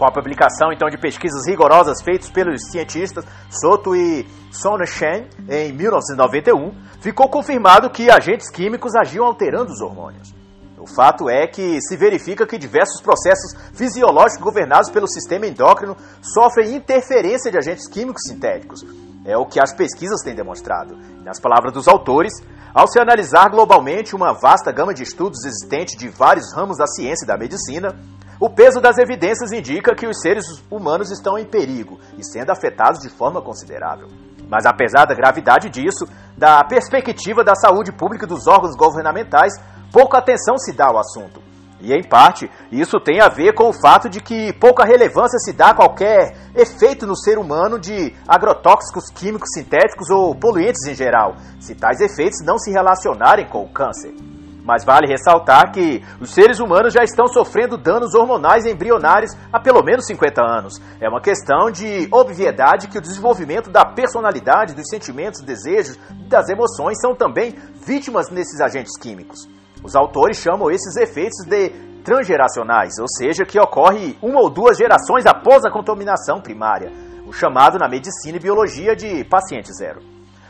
Com 0.00 0.06
a 0.06 0.10
publicação 0.10 0.72
então 0.72 0.88
de 0.88 0.96
pesquisas 0.96 1.46
rigorosas 1.46 2.00
feitas 2.02 2.30
pelos 2.30 2.70
cientistas 2.70 3.22
Soto 3.50 3.94
e 3.94 4.26
Sona 4.50 4.86
Shen 4.86 5.26
em 5.46 5.74
1991, 5.74 6.72
ficou 7.02 7.28
confirmado 7.28 7.90
que 7.90 8.10
agentes 8.10 8.48
químicos 8.50 8.94
agiam 8.96 9.26
alterando 9.26 9.70
os 9.70 9.82
hormônios. 9.82 10.34
O 10.78 10.86
fato 10.86 11.28
é 11.28 11.46
que 11.46 11.78
se 11.82 11.98
verifica 11.98 12.46
que 12.46 12.56
diversos 12.56 13.02
processos 13.02 13.52
fisiológicos 13.74 14.42
governados 14.42 14.88
pelo 14.88 15.06
sistema 15.06 15.46
endócrino 15.46 15.94
sofrem 16.22 16.76
interferência 16.76 17.50
de 17.50 17.58
agentes 17.58 17.86
químicos 17.86 18.22
sintéticos. 18.26 18.80
É 19.24 19.36
o 19.36 19.46
que 19.46 19.60
as 19.60 19.74
pesquisas 19.74 20.22
têm 20.22 20.34
demonstrado. 20.34 20.96
Nas 21.24 21.38
palavras 21.38 21.72
dos 21.72 21.86
autores, 21.86 22.32
ao 22.72 22.86
se 22.86 23.00
analisar 23.00 23.50
globalmente 23.50 24.14
uma 24.14 24.32
vasta 24.32 24.72
gama 24.72 24.94
de 24.94 25.02
estudos 25.02 25.44
existentes 25.44 25.96
de 25.96 26.08
vários 26.08 26.54
ramos 26.54 26.78
da 26.78 26.86
ciência 26.86 27.24
e 27.24 27.26
da 27.26 27.36
medicina, 27.36 27.94
o 28.40 28.48
peso 28.48 28.80
das 28.80 28.96
evidências 28.96 29.52
indica 29.52 29.94
que 29.94 30.06
os 30.06 30.20
seres 30.20 30.44
humanos 30.70 31.10
estão 31.10 31.36
em 31.36 31.44
perigo 31.44 32.00
e 32.16 32.24
sendo 32.24 32.50
afetados 32.50 33.00
de 33.00 33.10
forma 33.10 33.42
considerável. 33.42 34.08
Mas 34.48 34.64
apesar 34.64 35.04
da 35.04 35.14
gravidade 35.14 35.68
disso, 35.68 36.08
da 36.36 36.64
perspectiva 36.64 37.44
da 37.44 37.54
saúde 37.54 37.92
pública 37.92 38.26
dos 38.26 38.46
órgãos 38.46 38.74
governamentais, 38.74 39.52
pouca 39.92 40.18
atenção 40.18 40.56
se 40.56 40.72
dá 40.72 40.86
ao 40.86 40.98
assunto. 40.98 41.49
E 41.80 41.92
em 41.92 42.02
parte, 42.02 42.50
isso 42.70 43.00
tem 43.00 43.20
a 43.20 43.28
ver 43.28 43.54
com 43.54 43.68
o 43.68 43.72
fato 43.72 44.08
de 44.08 44.20
que 44.20 44.52
pouca 44.54 44.84
relevância 44.84 45.38
se 45.38 45.52
dá 45.52 45.70
a 45.70 45.74
qualquer 45.74 46.36
efeito 46.54 47.06
no 47.06 47.16
ser 47.16 47.38
humano 47.38 47.78
de 47.78 48.14
agrotóxicos 48.28 49.10
químicos 49.14 49.48
sintéticos 49.54 50.10
ou 50.10 50.34
poluentes 50.34 50.86
em 50.86 50.94
geral, 50.94 51.36
se 51.58 51.74
tais 51.74 52.00
efeitos 52.00 52.44
não 52.44 52.58
se 52.58 52.70
relacionarem 52.70 53.46
com 53.48 53.64
o 53.64 53.72
câncer. 53.72 54.14
Mas 54.62 54.84
vale 54.84 55.06
ressaltar 55.06 55.72
que 55.72 56.04
os 56.20 56.30
seres 56.30 56.60
humanos 56.60 56.92
já 56.92 57.02
estão 57.02 57.26
sofrendo 57.26 57.78
danos 57.78 58.14
hormonais 58.14 58.66
embrionários 58.66 59.32
há 59.50 59.58
pelo 59.58 59.82
menos 59.82 60.06
50 60.06 60.42
anos. 60.42 60.74
É 61.00 61.08
uma 61.08 61.20
questão 61.20 61.70
de 61.70 62.06
obviedade 62.12 62.88
que 62.88 62.98
o 62.98 63.00
desenvolvimento 63.00 63.70
da 63.70 63.84
personalidade, 63.86 64.74
dos 64.74 64.88
sentimentos, 64.88 65.42
desejos 65.42 65.98
e 66.20 66.28
das 66.28 66.48
emoções 66.48 67.00
são 67.00 67.14
também 67.14 67.54
vítimas 67.86 68.30
nesses 68.30 68.60
agentes 68.60 68.96
químicos. 69.00 69.48
Os 69.82 69.96
autores 69.96 70.36
chamam 70.38 70.70
esses 70.70 70.96
efeitos 70.96 71.44
de 71.46 71.70
transgeracionais, 72.02 72.94
ou 72.98 73.06
seja, 73.08 73.44
que 73.44 73.60
ocorre 73.60 74.16
uma 74.22 74.40
ou 74.40 74.50
duas 74.50 74.76
gerações 74.76 75.26
após 75.26 75.64
a 75.64 75.70
contaminação 75.70 76.40
primária, 76.40 76.90
o 77.26 77.32
chamado 77.32 77.78
na 77.78 77.88
medicina 77.88 78.36
e 78.36 78.40
biologia 78.40 78.96
de 78.96 79.24
paciente 79.24 79.72
zero. 79.72 80.00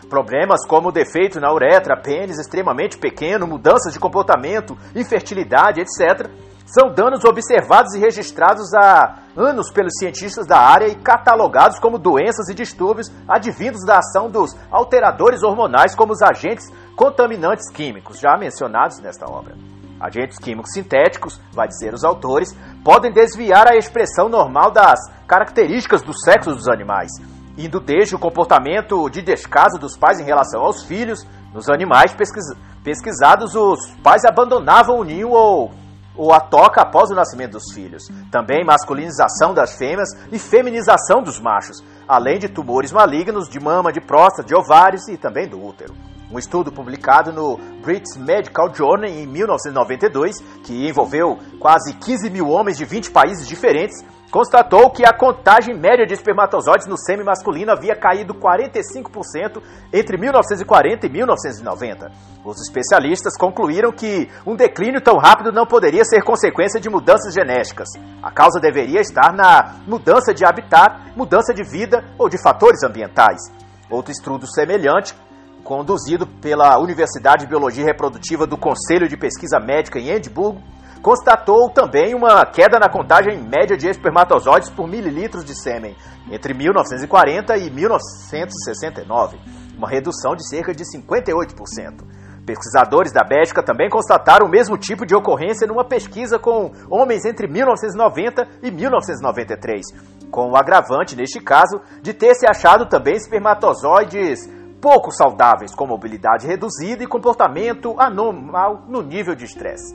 Problemas 0.08 0.66
como 0.66 0.90
defeito 0.90 1.40
na 1.40 1.52
uretra, 1.52 1.96
pênis 1.96 2.38
extremamente 2.38 2.98
pequeno, 2.98 3.46
mudanças 3.46 3.92
de 3.92 4.00
comportamento, 4.00 4.76
infertilidade, 4.94 5.80
etc., 5.80 6.28
são 6.72 6.92
danos 6.92 7.24
observados 7.24 7.94
e 7.94 7.98
registrados 7.98 8.72
há 8.74 9.18
anos 9.36 9.72
pelos 9.72 9.92
cientistas 9.98 10.46
da 10.46 10.58
área 10.58 10.86
e 10.86 10.94
catalogados 10.94 11.80
como 11.80 11.98
doenças 11.98 12.48
e 12.48 12.54
distúrbios 12.54 13.10
advindos 13.28 13.84
da 13.84 13.98
ação 13.98 14.30
dos 14.30 14.54
alteradores 14.70 15.42
hormonais 15.42 15.96
como 15.96 16.12
os 16.12 16.22
agentes 16.22 16.70
contaminantes 16.94 17.68
químicos, 17.72 18.20
já 18.20 18.36
mencionados 18.38 19.00
nesta 19.00 19.26
obra. 19.28 19.56
Agentes 20.00 20.38
químicos 20.38 20.72
sintéticos, 20.72 21.40
vai 21.52 21.66
dizer 21.66 21.92
os 21.92 22.04
autores, 22.04 22.56
podem 22.84 23.12
desviar 23.12 23.66
a 23.66 23.76
expressão 23.76 24.28
normal 24.28 24.70
das 24.70 25.00
características 25.26 26.02
do 26.02 26.16
sexo 26.16 26.54
dos 26.54 26.68
animais, 26.68 27.10
indo 27.58 27.80
desde 27.80 28.14
o 28.14 28.18
comportamento 28.18 29.10
de 29.10 29.22
descaso 29.22 29.76
dos 29.76 29.96
pais 29.96 30.20
em 30.20 30.24
relação 30.24 30.62
aos 30.62 30.84
filhos. 30.84 31.26
Nos 31.52 31.68
animais 31.68 32.14
pesquisados, 32.84 33.56
os 33.56 33.90
pais 34.04 34.24
abandonavam 34.24 35.00
o 35.00 35.04
ninho 35.04 35.30
ou 35.30 35.72
ou 36.16 36.32
a 36.32 36.40
toca 36.40 36.82
após 36.82 37.10
o 37.10 37.14
nascimento 37.14 37.52
dos 37.52 37.72
filhos. 37.72 38.08
Também 38.30 38.64
masculinização 38.64 39.54
das 39.54 39.76
fêmeas 39.76 40.08
e 40.30 40.38
feminização 40.38 41.22
dos 41.22 41.40
machos, 41.40 41.82
além 42.06 42.38
de 42.38 42.48
tumores 42.48 42.92
malignos 42.92 43.48
de 43.48 43.60
mama, 43.60 43.92
de 43.92 44.00
próstata, 44.00 44.46
de 44.46 44.54
ovários 44.54 45.08
e 45.08 45.16
também 45.16 45.48
do 45.48 45.64
útero. 45.64 45.94
Um 46.32 46.38
estudo 46.38 46.70
publicado 46.70 47.32
no 47.32 47.56
British 47.82 48.16
Medical 48.16 48.72
Journal 48.72 49.10
em 49.10 49.26
1992, 49.26 50.36
que 50.62 50.88
envolveu 50.88 51.36
quase 51.58 51.92
15 51.94 52.30
mil 52.30 52.48
homens 52.48 52.78
de 52.78 52.84
20 52.84 53.10
países 53.10 53.48
diferentes, 53.48 53.96
constatou 54.30 54.90
que 54.90 55.04
a 55.04 55.12
contagem 55.12 55.76
média 55.76 56.06
de 56.06 56.14
espermatozoides 56.14 56.86
no 56.86 56.96
sêmen 56.96 57.24
masculino 57.24 57.72
havia 57.72 57.96
caído 57.96 58.32
45% 58.32 59.60
entre 59.92 60.16
1940 60.16 61.04
e 61.04 61.10
1990. 61.10 62.12
Os 62.44 62.60
especialistas 62.60 63.36
concluíram 63.36 63.90
que 63.90 64.28
um 64.46 64.54
declínio 64.54 65.00
tão 65.00 65.16
rápido 65.16 65.50
não 65.50 65.66
poderia 65.66 66.04
ser 66.04 66.22
consequência 66.22 66.80
de 66.80 66.88
mudanças 66.88 67.34
genéticas. 67.34 67.88
A 68.22 68.30
causa 68.30 68.60
deveria 68.60 69.00
estar 69.00 69.32
na 69.32 69.80
mudança 69.84 70.32
de 70.32 70.44
habitat, 70.46 71.12
mudança 71.16 71.52
de 71.52 71.64
vida 71.64 72.04
ou 72.16 72.28
de 72.28 72.40
fatores 72.40 72.84
ambientais. 72.84 73.40
Outro 73.90 74.12
estudo 74.12 74.46
semelhante 74.46 75.12
conduzido 75.70 76.26
pela 76.26 76.80
Universidade 76.80 77.44
de 77.44 77.48
Biologia 77.48 77.84
Reprodutiva 77.84 78.44
do 78.44 78.56
Conselho 78.56 79.08
de 79.08 79.16
Pesquisa 79.16 79.60
Médica 79.60 80.00
em 80.00 80.08
Edimburgo, 80.08 80.60
constatou 81.00 81.70
também 81.70 82.12
uma 82.12 82.44
queda 82.44 82.76
na 82.76 82.88
contagem 82.88 83.40
média 83.40 83.76
de 83.76 83.86
espermatozoides 83.86 84.68
por 84.68 84.88
mililitros 84.88 85.44
de 85.44 85.54
sêmen 85.54 85.94
entre 86.28 86.54
1940 86.54 87.56
e 87.56 87.70
1969, 87.70 89.38
uma 89.78 89.88
redução 89.88 90.34
de 90.34 90.44
cerca 90.48 90.74
de 90.74 90.82
58%. 90.82 92.02
Pesquisadores 92.44 93.12
da 93.12 93.22
Bélgica 93.22 93.62
também 93.62 93.88
constataram 93.88 94.46
o 94.46 94.50
mesmo 94.50 94.76
tipo 94.76 95.06
de 95.06 95.14
ocorrência 95.14 95.68
numa 95.68 95.84
pesquisa 95.84 96.36
com 96.36 96.72
homens 96.90 97.24
entre 97.24 97.46
1990 97.46 98.48
e 98.60 98.72
1993, 98.72 99.86
com 100.32 100.50
o 100.50 100.56
agravante, 100.56 101.14
neste 101.14 101.38
caso, 101.38 101.80
de 102.02 102.12
ter 102.12 102.34
se 102.34 102.44
achado 102.44 102.86
também 102.86 103.14
espermatozoides 103.14 104.48
pouco 104.80 105.12
saudáveis, 105.12 105.74
com 105.74 105.86
mobilidade 105.86 106.46
reduzida 106.46 107.04
e 107.04 107.06
comportamento 107.06 107.94
anormal 107.98 108.84
no 108.88 109.02
nível 109.02 109.34
de 109.34 109.44
estresse. 109.44 109.94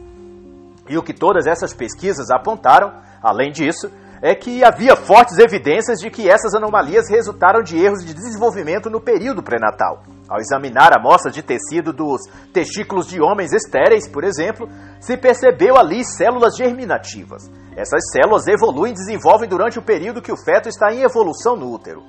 E 0.87 0.97
o 0.97 1.03
que 1.03 1.13
todas 1.13 1.47
essas 1.47 1.73
pesquisas 1.73 2.29
apontaram, 2.29 2.93
além 3.21 3.51
disso, 3.51 3.89
é 4.21 4.33
que 4.33 4.63
havia 4.63 4.95
fortes 4.95 5.37
evidências 5.37 5.99
de 5.99 6.09
que 6.09 6.29
essas 6.29 6.53
anomalias 6.53 7.09
resultaram 7.09 7.61
de 7.61 7.77
erros 7.77 8.05
de 8.05 8.13
desenvolvimento 8.13 8.89
no 8.89 9.01
período 9.01 9.43
pré-natal. 9.43 10.03
Ao 10.27 10.39
examinar 10.39 10.97
amostras 10.97 11.33
de 11.33 11.43
tecido 11.43 11.93
dos 11.93 12.21
testículos 12.53 13.07
de 13.07 13.21
homens 13.21 13.53
estéreis, 13.53 14.07
por 14.07 14.23
exemplo, 14.23 14.67
se 14.99 15.17
percebeu 15.17 15.77
ali 15.77 16.03
células 16.03 16.55
germinativas. 16.55 17.43
Essas 17.75 18.09
células 18.11 18.47
evoluem 18.47 18.93
e 18.93 18.95
desenvolvem 18.95 19.49
durante 19.49 19.77
o 19.77 19.83
período 19.83 20.21
que 20.21 20.31
o 20.31 20.37
feto 20.37 20.69
está 20.69 20.93
em 20.93 21.01
evolução 21.01 21.55
no 21.55 21.71
útero. 21.71 22.01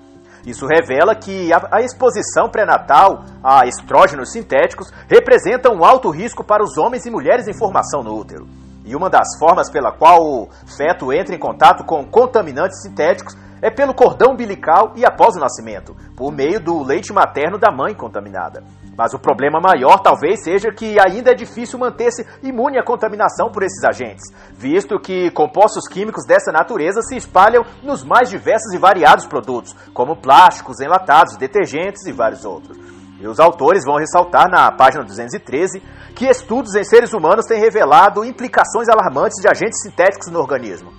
Isso 0.47 0.65
revela 0.65 1.17
que 1.17 1.51
a, 1.53 1.83
exposição 1.83 2.49
pré-natal 2.49 3.25
a 3.43 3.67
estrógenos 3.67 4.31
sintéticos 4.31 4.93
representa 5.09 5.73
um 5.73 5.85
alto 5.85 6.09
risco 6.09 6.45
para 6.45 6.63
os 6.63 6.79
homens 6.79 7.05
e 7.05 7.11
mulheres 7.11 7.49
em 7.49 7.59
formação 7.59 8.05
no 8.05 8.15
útero. 8.17 8.47
E 8.85 8.95
uma 8.95 9.11
das 9.11 9.27
formas 9.41 9.69
pela 9.69 9.91
qual 9.91 10.23
o 10.23 10.49
feto 10.77 11.13
entra 11.13 11.35
em 11.35 11.39
contato 11.39 11.85
com 11.85 12.07
contaminantes 12.07 12.81
sintéticos 12.81 13.37
é 13.61 13.69
pelo 13.71 13.93
cordão 13.93 14.33
umbilical 14.33 14.93
e 14.95 15.05
após 15.05 15.35
o 15.35 15.41
nascimento, 15.41 15.97
por 16.17 16.31
meio 16.31 16.61
do 16.61 16.81
leite 16.81 17.13
materno 17.13 17.59
da 17.59 17.73
mãe 17.73 17.93
contaminada. 17.93 18.63
Mas 18.97 19.13
o 19.13 19.19
problema 19.19 19.61
maior 19.61 19.99
talvez 19.99 20.43
seja 20.43 20.73
que 20.73 20.97
ainda 20.99 21.33
é 21.33 21.35
difícil 21.35 21.79
manter-se 21.79 22.27
imune 22.43 22.79
à 22.79 22.83
contaminação 22.83 23.51
por 23.51 23.63
esses 23.63 23.85
agentes, 23.85 24.25
visto 24.55 24.99
que 24.99 25.31
compostos 25.33 25.87
químicos 25.87 26.25
dessa 26.27 26.51
natureza 26.51 27.03
se 27.03 27.17
espalham 27.17 27.65
nos 27.83 28.03
mais 28.03 28.31
diversos 28.31 28.73
e 28.73 28.79
variados 28.79 29.27
produtos, 29.27 29.75
como 29.93 30.17
plásticos, 30.17 30.81
enlatados, 30.81 31.37
detergentes 31.37 32.07
e 32.07 32.13
vários 32.13 32.45
outros. 32.45 32.79
E 33.21 33.27
os 33.27 33.39
autores 33.39 33.85
vão 33.85 33.97
ressaltar 33.97 34.49
na 34.49 34.71
página 34.73 35.05
213 35.05 35.83
que 36.15 36.27
estudos 36.27 36.75
em 36.75 36.85
seres 36.85 37.13
humanos 37.13 37.47
têm 37.47 37.61
revelado 37.61 38.25
implicações 38.25 38.89
alarmantes 38.89 39.41
de 39.41 39.49
agentes 39.49 39.83
sintéticos 39.83 40.31
no 40.31 40.39
organismo, 40.39 40.91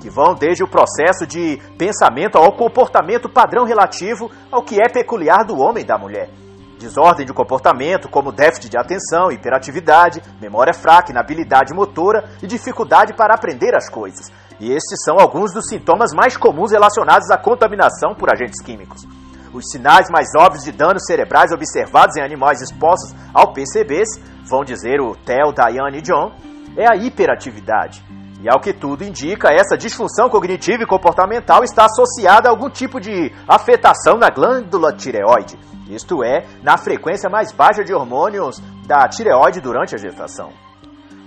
que 0.00 0.10
vão 0.10 0.34
desde 0.34 0.62
o 0.62 0.68
processo 0.68 1.26
de 1.26 1.58
pensamento 1.78 2.36
ao 2.36 2.52
comportamento 2.52 3.28
padrão 3.28 3.64
relativo 3.64 4.30
ao 4.50 4.62
que 4.62 4.78
é 4.78 4.88
peculiar 4.90 5.44
do 5.44 5.58
homem 5.58 5.82
e 5.82 5.86
da 5.86 5.96
mulher 5.98 6.28
Desordem 6.78 7.24
de 7.24 7.32
comportamento, 7.32 8.08
como 8.08 8.30
déficit 8.30 8.68
de 8.68 8.78
atenção, 8.78 9.30
hiperatividade, 9.32 10.22
memória 10.40 10.74
fraca, 10.74 11.10
inabilidade 11.10 11.72
motora 11.72 12.28
e 12.42 12.46
dificuldade 12.46 13.14
para 13.14 13.34
aprender 13.34 13.74
as 13.74 13.88
coisas. 13.88 14.30
E 14.60 14.70
estes 14.72 15.02
são 15.04 15.18
alguns 15.18 15.52
dos 15.52 15.68
sintomas 15.68 16.12
mais 16.12 16.36
comuns 16.36 16.72
relacionados 16.72 17.30
à 17.30 17.38
contaminação 17.38 18.14
por 18.14 18.32
agentes 18.32 18.62
químicos. 18.62 19.06
Os 19.52 19.70
sinais 19.70 20.08
mais 20.10 20.28
óbvios 20.38 20.64
de 20.64 20.72
danos 20.72 21.04
cerebrais 21.06 21.50
observados 21.50 22.16
em 22.16 22.22
animais 22.22 22.60
expostos 22.60 23.14
ao 23.32 23.54
PCBs, 23.54 24.20
vão 24.44 24.64
dizer 24.64 25.00
o 25.00 25.16
Theo, 25.16 25.52
Diane 25.52 25.98
e 25.98 26.02
John, 26.02 26.32
é 26.76 26.86
a 26.90 26.96
hiperatividade. 26.96 28.04
E 28.40 28.48
ao 28.48 28.60
que 28.60 28.72
tudo 28.72 29.02
indica, 29.02 29.48
essa 29.50 29.76
disfunção 29.76 30.28
cognitiva 30.28 30.82
e 30.82 30.86
comportamental 30.86 31.64
está 31.64 31.86
associada 31.86 32.48
a 32.48 32.52
algum 32.52 32.68
tipo 32.68 33.00
de 33.00 33.32
afetação 33.48 34.18
na 34.18 34.28
glândula 34.28 34.92
tireoide, 34.92 35.58
isto 35.88 36.22
é, 36.22 36.44
na 36.62 36.76
frequência 36.76 37.30
mais 37.30 37.52
baixa 37.52 37.82
de 37.82 37.94
hormônios 37.94 38.60
da 38.86 39.08
tireoide 39.08 39.60
durante 39.60 39.94
a 39.94 39.98
gestação. 39.98 40.65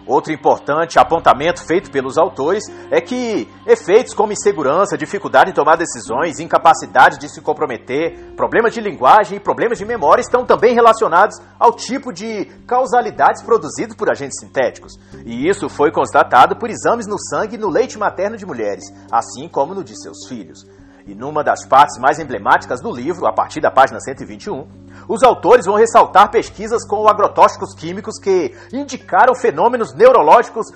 Outro 0.10 0.34
importante 0.34 0.98
apontamento 0.98 1.64
feito 1.64 1.92
pelos 1.92 2.18
autores 2.18 2.64
é 2.90 3.00
que 3.00 3.48
efeitos 3.68 4.12
como 4.16 4.34
insegurança, 4.34 4.98
dificuldade 4.98 5.52
em 5.52 5.54
tomar 5.54 5.76
decisões, 5.76 6.40
incapacidade 6.40 7.20
de 7.20 7.30
se 7.30 7.40
comprometer, 7.42 8.34
problemas 8.36 8.74
de 8.74 8.82
linguagem 8.82 9.38
e 9.38 9.40
problemas 9.40 9.78
de 9.78 9.86
memória 9.86 10.22
estão 10.22 10.44
também 10.44 10.74
relacionados 10.74 11.40
ao 11.60 11.74
tipo 11.74 12.12
de 12.12 12.46
causalidades 12.66 13.44
produzidos 13.44 13.96
por 13.96 14.10
agentes 14.10 14.40
sintéticos. 14.40 15.00
E 15.24 15.48
isso 15.48 15.70
foi 15.70 15.92
constatado 15.92 16.56
por 16.56 16.72
exames 16.72 17.06
no 17.06 17.20
sangue 17.20 17.54
e 17.54 17.60
no 17.60 17.70
leite 17.70 17.96
materno 18.00 18.36
de 18.36 18.48
mulheres, 18.48 18.86
assim 19.12 19.48
como 19.48 19.76
no 19.76 19.84
de 19.84 19.96
seus 19.96 20.28
filhos. 20.28 20.66
E 21.06 21.14
numa 21.14 21.44
das 21.44 21.68
partes 21.68 22.00
mais 22.00 22.18
emblemáticas 22.18 22.82
do 22.82 22.92
livro, 22.92 23.28
a 23.28 23.34
partir 23.34 23.62
da 23.62 23.70
página 23.70 24.00
121, 24.00 24.68
os 25.10 25.24
autores 25.24 25.66
vão 25.66 25.76
ressaltar 25.76 26.30
pesquisas 26.30 26.86
com 26.86 27.08
agrotóxicos 27.10 27.74
químicos 27.74 28.20
que 28.20 28.56
indicaram 28.72 29.34
fenômenos 29.34 29.92
neurológicos 29.96 30.68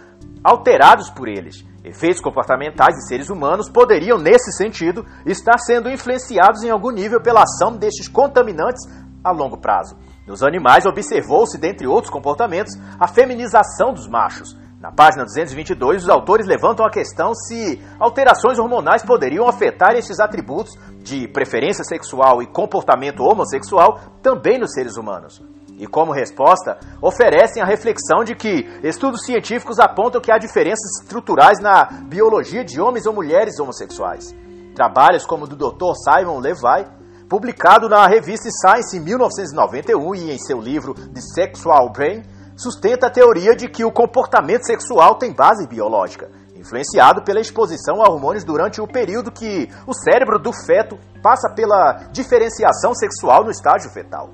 alterados 0.44 1.12
por 1.12 1.28
eles. 1.28 1.64
Efeitos 1.84 2.20
comportamentais 2.20 2.96
de 2.96 3.08
seres 3.08 3.30
humanos 3.30 3.70
poderiam, 3.70 4.18
nesse 4.18 4.52
sentido, 4.52 5.06
estar 5.24 5.60
sendo 5.60 5.88
influenciados 5.88 6.64
em 6.64 6.72
algum 6.72 6.90
nível 6.90 7.22
pela 7.22 7.44
ação 7.44 7.78
destes 7.78 8.08
contaminantes 8.08 8.84
a 9.24 9.32
longo 9.32 9.58
prazo. 9.58 9.96
Nos 10.26 10.42
animais, 10.42 10.86
observou-se, 10.88 11.60
dentre 11.60 11.86
outros 11.86 12.12
comportamentos, 12.12 12.74
a 13.00 13.08
feminização 13.08 13.94
dos 13.94 14.08
machos, 14.08 14.58
na 14.84 14.92
página 14.92 15.24
222, 15.24 16.04
os 16.04 16.10
autores 16.10 16.46
levantam 16.46 16.86
a 16.86 16.92
questão 16.92 17.34
se 17.34 17.82
alterações 17.98 18.60
hormonais 18.60 19.02
poderiam 19.02 19.48
afetar 19.48 19.96
esses 19.96 20.20
atributos 20.20 20.78
de 21.02 21.26
preferência 21.26 21.86
sexual 21.86 22.44
e 22.44 22.48
comportamento 22.48 23.24
homossexual 23.24 23.98
também 24.22 24.60
nos 24.60 24.74
seres 24.74 24.98
humanos. 24.98 25.42
E 25.80 25.88
como 25.88 26.12
resposta, 26.12 26.78
oferecem 27.02 27.64
a 27.64 27.66
reflexão 27.66 28.26
de 28.26 28.36
que 28.36 28.70
estudos 28.84 29.26
científicos 29.26 29.80
apontam 29.80 30.20
que 30.20 30.30
há 30.30 30.38
diferenças 30.38 31.02
estruturais 31.02 31.62
na 31.62 31.86
biologia 31.86 32.66
de 32.66 32.82
homens 32.82 33.06
ou 33.06 33.14
mulheres 33.14 33.58
homossexuais. 33.62 34.36
Trabalhos 34.76 35.26
como 35.26 35.46
o 35.46 35.48
do 35.48 35.56
Dr. 35.56 35.94
Simon 36.04 36.40
Levy, 36.40 36.86
publicado 37.30 37.88
na 37.88 38.06
revista 38.06 38.50
Science 38.52 38.98
em 38.98 39.00
1991 39.00 40.16
e 40.16 40.32
em 40.32 40.38
seu 40.38 40.60
livro 40.60 40.94
The 40.94 41.22
Sexual 41.22 41.90
Brain, 41.90 42.22
sustenta 42.56 43.08
a 43.08 43.10
teoria 43.10 43.56
de 43.56 43.68
que 43.68 43.84
o 43.84 43.92
comportamento 43.92 44.66
sexual 44.66 45.16
tem 45.16 45.34
base 45.34 45.68
biológica, 45.68 46.30
influenciado 46.56 47.24
pela 47.24 47.42
exposição 47.42 48.02
a 48.02 48.10
hormônios 48.10 48.44
durante 48.44 48.80
o 48.80 48.88
período 48.88 49.32
que 49.32 49.70
o 49.86 49.94
cérebro 49.94 50.40
do 50.40 50.54
feto 50.54 50.98
passa 51.22 51.50
pela 51.54 52.08
diferenciação 52.12 52.94
sexual 52.94 53.44
no 53.44 53.52
estágio 53.52 53.92
fetal. 53.92 54.30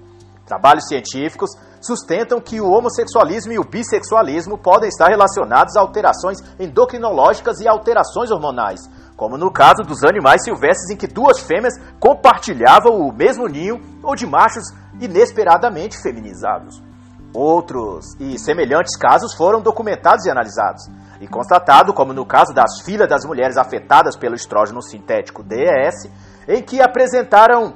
Trabalhos 0.45 0.87
científicos 0.87 1.51
sustentam 1.79 2.41
que 2.41 2.59
o 2.59 2.69
homossexualismo 2.69 3.53
e 3.53 3.59
o 3.59 3.63
bissexualismo 3.63 4.57
podem 4.57 4.89
estar 4.89 5.07
relacionados 5.07 5.75
a 5.75 5.81
alterações 5.81 6.39
endocrinológicas 6.59 7.59
e 7.59 7.67
alterações 7.67 8.31
hormonais, 8.31 8.81
como 9.15 9.37
no 9.37 9.51
caso 9.51 9.83
dos 9.83 10.03
animais 10.03 10.43
silvestres 10.43 10.89
em 10.89 10.97
que 10.97 11.07
duas 11.07 11.39
fêmeas 11.39 11.75
compartilhavam 11.99 12.99
o 12.99 13.13
mesmo 13.13 13.47
ninho 13.47 13.79
ou 14.03 14.15
de 14.15 14.25
machos 14.25 14.63
inesperadamente 14.99 16.01
feminizados. 16.01 16.88
Outros 17.33 18.15
e 18.19 18.39
semelhantes 18.39 18.97
casos 18.97 19.35
foram 19.35 19.61
documentados 19.61 20.25
e 20.25 20.31
analisados, 20.31 20.89
e 21.21 21.27
constatado, 21.27 21.93
como 21.93 22.11
no 22.11 22.25
caso 22.25 22.53
das 22.53 22.81
filhas 22.83 23.07
das 23.07 23.23
mulheres 23.25 23.55
afetadas 23.55 24.15
pelo 24.17 24.35
estrógeno 24.35 24.81
sintético 24.81 25.43
DES, 25.43 26.09
em 26.47 26.63
que 26.63 26.81
apresentaram 26.81 27.73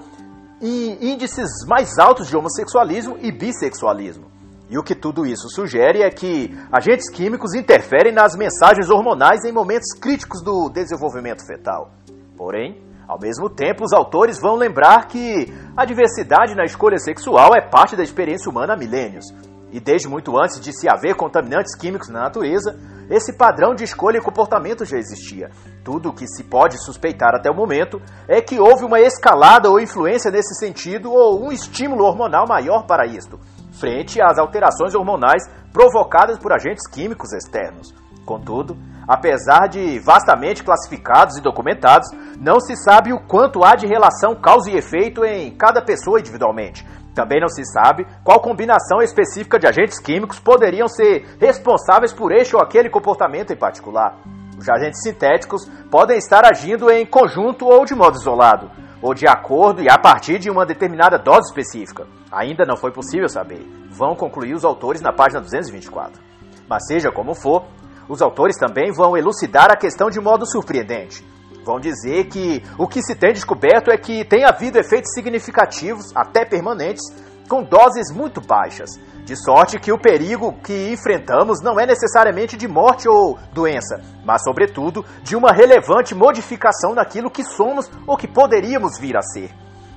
índices 0.59 1.49
mais 1.67 1.99
altos 1.99 2.27
de 2.27 2.37
homossexualismo 2.37 3.17
e 3.19 3.31
bissexualismo. 3.31 4.31
E 4.69 4.77
o 4.77 4.83
que 4.83 4.95
tudo 4.95 5.25
isso 5.25 5.49
sugere 5.49 6.01
é 6.01 6.09
que 6.09 6.57
agentes 6.71 7.09
químicos 7.11 7.53
interferem 7.53 8.13
nas 8.13 8.35
mensagens 8.35 8.89
hormonais 8.89 9.43
em 9.43 9.51
momentos 9.51 9.93
críticos 9.93 10.41
do 10.41 10.69
desenvolvimento 10.69 11.45
fetal. 11.45 11.91
Porém, 12.35 12.81
ao 13.13 13.19
mesmo 13.19 13.47
tempo, 13.47 13.85
os 13.85 13.93
autores 13.93 14.39
vão 14.41 14.55
lembrar 14.55 15.07
que 15.07 15.53
a 15.77 15.85
diversidade 15.85 16.55
na 16.55 16.65
escolha 16.65 16.97
sexual 16.97 17.51
é 17.55 17.61
parte 17.61 17.95
da 17.95 18.01
experiência 18.01 18.49
humana 18.49 18.73
há 18.73 18.75
milênios. 18.77 19.25
E 19.71 19.79
desde 19.79 20.07
muito 20.07 20.35
antes 20.35 20.59
de 20.59 20.73
se 20.73 20.89
haver 20.89 21.15
contaminantes 21.15 21.75
químicos 21.75 22.09
na 22.09 22.21
natureza, 22.21 22.75
esse 23.11 23.37
padrão 23.37 23.75
de 23.75 23.83
escolha 23.83 24.17
e 24.17 24.21
comportamento 24.21 24.83
já 24.83 24.97
existia. 24.97 25.51
Tudo 25.83 26.09
o 26.09 26.13
que 26.13 26.25
se 26.25 26.43
pode 26.43 26.83
suspeitar 26.83 27.35
até 27.35 27.51
o 27.51 27.55
momento 27.55 28.01
é 28.27 28.41
que 28.41 28.59
houve 28.59 28.83
uma 28.83 28.99
escalada 28.99 29.69
ou 29.69 29.79
influência 29.79 30.31
nesse 30.31 30.55
sentido 30.55 31.11
ou 31.11 31.45
um 31.45 31.51
estímulo 31.51 32.05
hormonal 32.05 32.47
maior 32.47 32.87
para 32.87 33.05
isto, 33.05 33.39
frente 33.79 34.19
às 34.19 34.39
alterações 34.39 34.95
hormonais 34.95 35.43
provocadas 35.71 36.39
por 36.39 36.51
agentes 36.51 36.87
químicos 36.89 37.31
externos. 37.31 37.93
Contudo, 38.25 38.77
apesar 39.07 39.67
de 39.67 39.99
vastamente 39.99 40.63
classificados 40.63 41.37
e 41.37 41.41
documentados, 41.41 42.09
não 42.39 42.59
se 42.59 42.75
sabe 42.75 43.13
o 43.13 43.19
quanto 43.19 43.63
há 43.63 43.75
de 43.75 43.87
relação 43.87 44.35
causa 44.35 44.69
e 44.69 44.77
efeito 44.77 45.25
em 45.25 45.55
cada 45.55 45.81
pessoa 45.81 46.19
individualmente, 46.19 46.85
também 47.13 47.39
não 47.39 47.47
se 47.47 47.63
sabe 47.65 48.07
qual 48.23 48.39
combinação 48.39 48.99
específica 49.01 49.59
de 49.59 49.67
agentes 49.67 49.99
químicos 49.99 50.39
poderiam 50.39 50.87
ser 50.87 51.37
responsáveis 51.39 52.11
por 52.11 52.31
este 52.31 52.55
ou 52.55 52.61
aquele 52.61 52.89
comportamento 52.89 53.53
em 53.53 53.55
particular. 53.55 54.17
Os 54.57 54.67
agentes 54.67 55.01
sintéticos 55.03 55.69
podem 55.91 56.17
estar 56.17 56.43
agindo 56.43 56.89
em 56.89 57.05
conjunto 57.05 57.67
ou 57.67 57.85
de 57.85 57.93
modo 57.93 58.17
isolado, 58.17 58.71
ou 59.01 59.13
de 59.13 59.27
acordo 59.27 59.81
e 59.81 59.89
a 59.89 59.97
partir 59.97 60.39
de 60.39 60.49
uma 60.49 60.65
determinada 60.65 61.19
dose 61.19 61.49
específica. 61.49 62.07
Ainda 62.31 62.65
não 62.65 62.77
foi 62.77 62.91
possível 62.91 63.29
saber. 63.29 63.61
Vão 63.91 64.15
concluir 64.15 64.55
os 64.55 64.65
autores 64.65 65.01
na 65.01 65.13
página 65.13 65.39
224. 65.39 66.19
Mas 66.67 66.87
seja 66.87 67.11
como 67.11 67.35
for, 67.35 67.65
os 68.07 68.21
autores 68.21 68.57
também 68.57 68.91
vão 68.91 69.17
elucidar 69.17 69.71
a 69.71 69.75
questão 69.75 70.09
de 70.09 70.19
modo 70.19 70.45
surpreendente. 70.45 71.25
Vão 71.65 71.79
dizer 71.79 72.25
que 72.25 72.61
o 72.77 72.87
que 72.87 73.01
se 73.01 73.15
tem 73.15 73.33
descoberto 73.33 73.89
é 73.89 73.97
que 73.97 74.25
tem 74.25 74.43
havido 74.43 74.77
efeitos 74.77 75.13
significativos, 75.13 76.11
até 76.15 76.43
permanentes, 76.43 77.03
com 77.47 77.63
doses 77.63 78.11
muito 78.13 78.41
baixas, 78.41 78.89
de 79.23 79.35
sorte 79.35 79.79
que 79.79 79.91
o 79.91 79.97
perigo 79.97 80.53
que 80.63 80.91
enfrentamos 80.91 81.61
não 81.61 81.79
é 81.79 81.85
necessariamente 81.85 82.57
de 82.57 82.67
morte 82.67 83.07
ou 83.07 83.37
doença, 83.53 84.01
mas, 84.25 84.43
sobretudo, 84.43 85.05
de 85.23 85.35
uma 85.35 85.51
relevante 85.51 86.13
modificação 86.13 86.93
naquilo 86.93 87.31
que 87.31 87.43
somos 87.43 87.89
ou 88.05 88.17
que 88.17 88.27
poderíamos 88.27 88.99
vir 88.99 89.15
a 89.15 89.21
ser. 89.21 89.49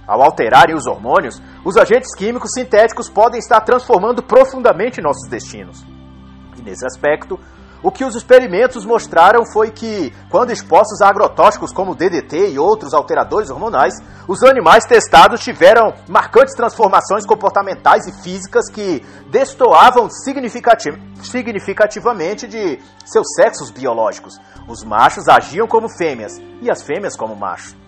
Ao 0.07 0.23
alterarem 0.23 0.77
os 0.77 0.87
hormônios, 0.87 1.43
os 1.65 1.77
agentes 1.77 2.15
químicos 2.17 2.53
sintéticos 2.53 3.09
podem 3.11 3.41
estar 3.41 3.61
transformando 3.63 4.23
profundamente 4.23 5.01
nossos 5.01 5.29
destinos. 5.29 5.85
E 6.57 6.63
nesse 6.63 6.87
aspecto, 6.87 7.41
o 7.87 7.93
que 7.93 8.05
os 8.05 8.17
experimentos 8.17 8.85
mostraram 8.85 9.47
foi 9.53 9.71
que, 9.71 10.13
quando 10.29 10.51
expostos 10.51 11.01
a 11.01 11.09
agrotóxicos 11.09 11.73
como 11.73 11.95
DDT 11.95 12.51
e 12.51 12.59
outros 12.59 12.93
alteradores 12.93 13.49
hormonais, 13.49 13.95
os 14.27 14.43
animais 14.43 14.85
testados 14.85 15.41
tiveram 15.41 15.95
marcantes 16.09 16.57
transformações 16.57 17.25
comportamentais 17.25 18.09
e 18.09 18.23
físicas 18.25 18.69
que 18.69 19.07
destoavam 19.31 20.11
significativ 20.11 20.97
significativamente 21.23 22.49
de 22.49 22.81
seus 23.05 23.29
sexos 23.37 23.71
biológicos. 23.71 24.35
Os 24.67 24.83
machos 24.83 25.29
agiam 25.29 25.69
como 25.69 25.89
fêmeas 25.89 26.33
e 26.61 26.69
as 26.69 26.83
fêmeas 26.83 27.17
como 27.17 27.37
machos. 27.37 27.86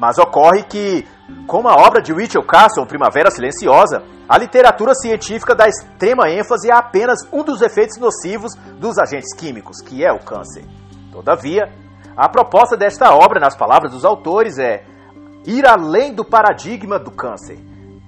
Mas 0.00 0.16
ocorre 0.16 0.62
que, 0.62 1.06
como 1.46 1.68
a 1.68 1.74
obra 1.74 2.00
de 2.00 2.10
Rachel 2.10 2.42
Carson, 2.42 2.86
Primavera 2.86 3.30
Silenciosa, 3.30 4.02
a 4.26 4.38
literatura 4.38 4.94
científica 4.94 5.54
dá 5.54 5.68
extrema 5.68 6.30
ênfase 6.30 6.70
a 6.70 6.78
apenas 6.78 7.18
um 7.30 7.44
dos 7.44 7.60
efeitos 7.60 7.98
nocivos 7.98 8.54
dos 8.78 8.98
agentes 8.98 9.34
químicos, 9.34 9.82
que 9.82 10.02
é 10.02 10.10
o 10.10 10.18
câncer. 10.18 10.64
Todavia, 11.12 11.70
a 12.16 12.28
proposta 12.30 12.78
desta 12.78 13.14
obra, 13.14 13.38
nas 13.38 13.54
palavras 13.54 13.92
dos 13.92 14.02
autores, 14.02 14.58
é 14.58 14.84
ir 15.44 15.66
além 15.68 16.14
do 16.14 16.24
paradigma 16.24 16.98
do 16.98 17.10
câncer. 17.10 17.58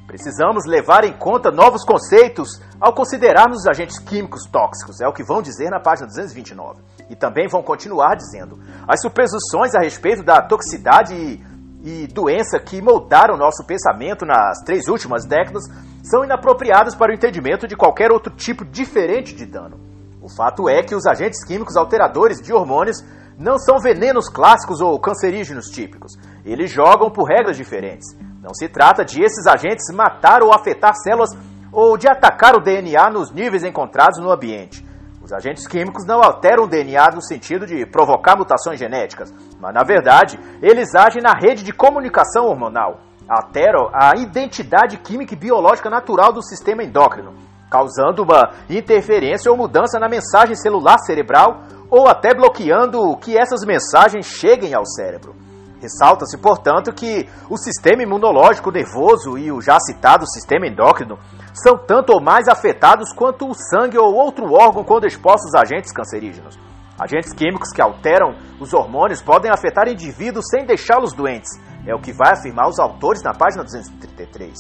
Precisamos 0.07 0.65
levar 0.67 1.05
em 1.05 1.13
conta 1.13 1.51
novos 1.51 1.85
conceitos 1.85 2.59
ao 2.81 2.95
considerarmos 2.95 3.59
os 3.59 3.67
agentes 3.67 3.99
químicos 3.99 4.47
tóxicos, 4.51 5.01
é 5.01 5.07
o 5.07 5.13
que 5.13 5.23
vão 5.23 5.43
dizer 5.43 5.71
na 5.71 5.81
página 5.81 6.07
229. 6.07 6.81
E 7.11 7.17
também 7.17 7.49
vão 7.49 7.63
continuar 7.63 8.15
dizendo: 8.17 8.59
as 8.89 9.01
suposições 9.03 9.75
a 9.75 9.81
respeito 9.81 10.23
da 10.23 10.41
toxicidade 10.41 11.15
e 11.15 11.52
e 11.85 12.07
doença 12.07 12.59
que 12.61 12.81
moldaram 12.81 13.37
nosso 13.37 13.65
pensamento 13.67 14.25
nas 14.25 14.59
três 14.65 14.89
últimas 14.89 15.27
décadas 15.27 15.65
são 16.03 16.25
inapropriadas 16.25 16.95
para 16.95 17.11
o 17.11 17.15
entendimento 17.15 17.67
de 17.67 17.77
qualquer 17.77 18.13
outro 18.13 18.33
tipo 18.35 18.65
diferente 18.65 19.35
de 19.35 19.45
dano. 19.45 19.81
O 20.21 20.29
fato 20.29 20.69
é 20.69 20.83
que 20.83 20.95
os 20.95 21.07
agentes 21.07 21.45
químicos 21.45 21.77
alteradores 21.77 22.41
de 22.41 22.53
hormônios 22.53 23.03
não 23.37 23.59
são 23.59 23.81
venenos 23.81 24.29
clássicos 24.29 24.81
ou 24.81 24.99
cancerígenos 25.01 25.67
típicos. 25.67 26.13
Eles 26.45 26.71
jogam 26.71 27.11
por 27.11 27.25
regras 27.25 27.57
diferentes. 27.57 28.17
Não 28.41 28.55
se 28.55 28.69
trata 28.69 29.05
de 29.05 29.23
esses 29.23 29.47
agentes 29.47 29.93
matar 29.93 30.43
ou 30.43 30.53
afetar 30.53 30.95
células 30.95 31.31
ou 31.73 31.97
de 31.97 32.09
atacar 32.09 32.55
o 32.55 32.63
DNA 32.63 33.11
nos 33.11 33.33
níveis 33.33 33.65
encontrados 33.65 34.21
no 34.21 34.31
ambiente. 34.31 34.85
Os 35.23 35.33
agentes 35.33 35.69
químicos 35.69 36.05
não 36.05 36.21
alteram 36.21 36.65
o 36.65 36.69
DNA 36.69 37.13
no 37.15 37.23
sentido 37.23 37.65
de 37.65 37.87
provocar 37.87 38.37
mutações 38.37 38.79
genéticas, 38.79 39.33
mas 39.61 39.73
na 39.73 39.85
verdade 39.85 40.39
eles 40.61 40.95
agem 40.97 41.23
na 41.23 41.33
rede 41.33 41.63
de 41.63 41.73
comunicação 41.73 42.47
hormonal. 42.47 43.01
Alteram 43.29 43.89
a 43.95 44.17
identidade 44.17 44.99
química 44.99 45.35
e 45.35 45.37
biológica 45.37 45.89
natural 45.89 46.33
do 46.33 46.43
sistema 46.43 46.83
endócrino, 46.83 47.35
causando 47.71 48.25
uma 48.25 48.51
interferência 48.69 49.51
ou 49.51 49.57
mudança 49.57 49.99
na 50.01 50.09
mensagem 50.09 50.57
celular 50.57 50.99
cerebral 50.99 51.63
ou 51.89 52.09
até 52.09 52.35
bloqueando 52.35 53.17
que 53.19 53.39
essas 53.39 53.65
mensagens 53.65 54.27
cheguem 54.27 54.75
ao 54.75 54.85
cérebro. 54.85 55.37
Ressalta-se, 55.81 56.37
portanto, 56.39 56.93
que 56.93 57.29
o 57.49 57.57
sistema 57.57 58.03
imunológico 58.03 58.71
nervoso 58.71 59.39
e 59.39 59.51
o 59.51 59.61
já 59.61 59.79
citado 59.81 60.29
sistema 60.29 60.67
endócrino 60.67 61.19
são 61.53 61.77
tanto 61.77 62.13
ou 62.13 62.21
mais 62.21 62.49
afetados 62.49 63.13
quanto 63.13 63.49
o 63.49 63.55
sangue 63.55 63.99
ou 63.99 64.15
outro 64.15 64.53
órgão 64.53 64.85
quando 64.85 65.07
expostos 65.07 65.55
a 65.55 65.63
agentes 65.63 65.93
cancerígenos. 65.93 66.59
Agentes 66.99 67.33
químicos 67.33 67.71
que 67.73 67.83
alteram 67.83 68.35
os 68.61 68.73
hormônios 68.73 69.21
podem 69.21 69.51
afetar 69.51 69.89
indivíduos 69.89 70.47
sem 70.49 70.65
deixá-los 70.65 71.13
doentes, 71.13 71.51
é 71.87 71.95
o 71.95 72.01
que 72.01 72.13
vai 72.13 72.33
afirmar 72.33 72.69
os 72.69 72.79
autores 72.79 73.23
na 73.23 73.35
página 73.35 73.65
233. 73.65 74.53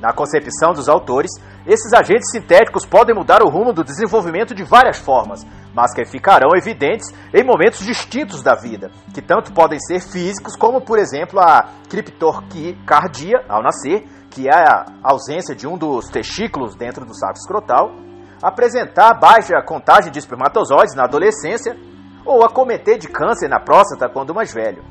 Na 0.00 0.12
concepção 0.14 0.72
dos 0.72 0.88
autores, 0.88 1.30
esses 1.66 1.92
agentes 1.92 2.30
sintéticos 2.30 2.86
podem 2.86 3.14
mudar 3.14 3.42
o 3.42 3.50
rumo 3.50 3.72
do 3.72 3.84
desenvolvimento 3.84 4.54
de 4.54 4.64
várias 4.64 4.98
formas, 4.98 5.46
mas 5.74 5.94
que 5.94 6.06
ficarão 6.06 6.56
evidentes 6.56 7.06
em 7.34 7.44
momentos 7.44 7.84
distintos 7.84 8.42
da 8.42 8.54
vida, 8.54 8.90
que 9.12 9.20
tanto 9.20 9.52
podem 9.52 9.78
ser 9.78 10.00
físicos 10.00 10.56
como, 10.56 10.80
por 10.80 10.98
exemplo, 10.98 11.38
a 11.38 11.68
criptorquicardia 11.88 13.44
ao 13.46 13.62
nascer, 13.62 14.04
que 14.30 14.48
é 14.48 14.54
a 14.54 14.86
ausência 15.02 15.54
de 15.54 15.66
um 15.66 15.76
dos 15.76 16.08
testículos 16.08 16.76
dentro 16.76 17.04
do 17.04 17.14
saco 17.14 17.36
escrotal, 17.36 17.90
apresentar 18.42 19.14
baixa 19.14 19.60
contagem 19.62 20.10
de 20.10 20.18
espermatozoides 20.18 20.94
na 20.94 21.04
adolescência 21.04 21.76
ou 22.24 22.44
acometer 22.44 22.96
de 22.96 23.08
câncer 23.08 23.48
na 23.48 23.60
próstata 23.60 24.08
quando 24.08 24.34
mais 24.34 24.52
velho. 24.54 24.84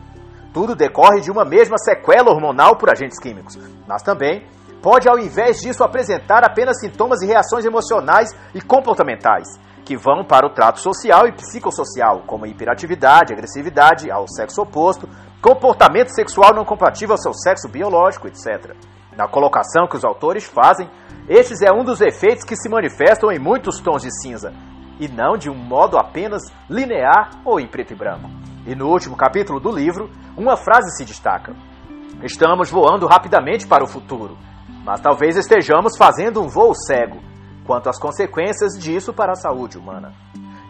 Tudo 0.54 0.76
decorre 0.76 1.22
de 1.22 1.32
uma 1.32 1.46
mesma 1.46 1.78
sequela 1.78 2.32
hormonal 2.32 2.76
por 2.76 2.90
agentes 2.90 3.20
químicos, 3.20 3.58
mas 3.88 4.02
também 4.02 4.46
pode, 4.82 5.08
ao 5.08 5.18
invés 5.18 5.60
disso, 5.62 5.84
apresentar 5.84 6.44
apenas 6.44 6.80
sintomas 6.80 7.22
e 7.22 7.28
reações 7.28 7.66
emocionais 7.66 8.30
e 8.54 8.62
comportamentais, 8.62 9.48
que 9.86 9.96
vão 9.96 10.24
para 10.24 10.46
o 10.46 10.54
trato 10.54 10.80
social 10.80 11.28
e 11.28 11.32
psicossocial, 11.32 12.24
como 12.26 12.46
hiperatividade, 12.46 13.34
agressividade 13.34 14.12
ao 14.12 14.28
sexo 14.28 14.62
oposto, 14.62 15.08
comportamento 15.42 16.10
sexual 16.10 16.54
não 16.54 16.66
compatível 16.66 17.14
ao 17.14 17.22
seu 17.22 17.34
sexo 17.34 17.70
biológico, 17.70 18.28
etc. 18.28 18.76
Na 19.20 19.28
colocação 19.28 19.86
que 19.86 19.98
os 19.98 20.06
autores 20.06 20.46
fazem, 20.46 20.90
estes 21.28 21.62
é 21.62 21.70
um 21.74 21.84
dos 21.84 22.00
efeitos 22.00 22.46
que 22.46 22.56
se 22.56 22.70
manifestam 22.70 23.30
em 23.30 23.38
muitos 23.38 23.82
tons 23.82 24.02
de 24.02 24.10
cinza, 24.22 24.54
e 24.98 25.10
não 25.10 25.36
de 25.36 25.50
um 25.50 25.56
modo 25.56 25.98
apenas 25.98 26.42
linear 26.70 27.32
ou 27.44 27.60
em 27.60 27.68
preto 27.68 27.92
e 27.92 27.98
branco. 27.98 28.30
E 28.66 28.74
no 28.74 28.88
último 28.88 29.18
capítulo 29.18 29.60
do 29.60 29.74
livro, 29.76 30.10
uma 30.38 30.56
frase 30.56 30.96
se 30.96 31.04
destaca: 31.04 31.54
Estamos 32.24 32.72
voando 32.72 33.08
rapidamente 33.08 33.68
para 33.68 33.84
o 33.84 33.88
futuro, 33.88 34.38
Mas 34.86 35.02
talvez 35.02 35.36
estejamos 35.36 35.98
fazendo 35.98 36.42
um 36.42 36.48
voo 36.48 36.74
cego 36.74 37.20
quanto 37.68 37.90
às 37.90 38.00
consequências 38.00 38.80
disso 38.80 39.12
para 39.12 39.34
a 39.34 39.36
saúde 39.36 39.78
humana. 39.78 40.14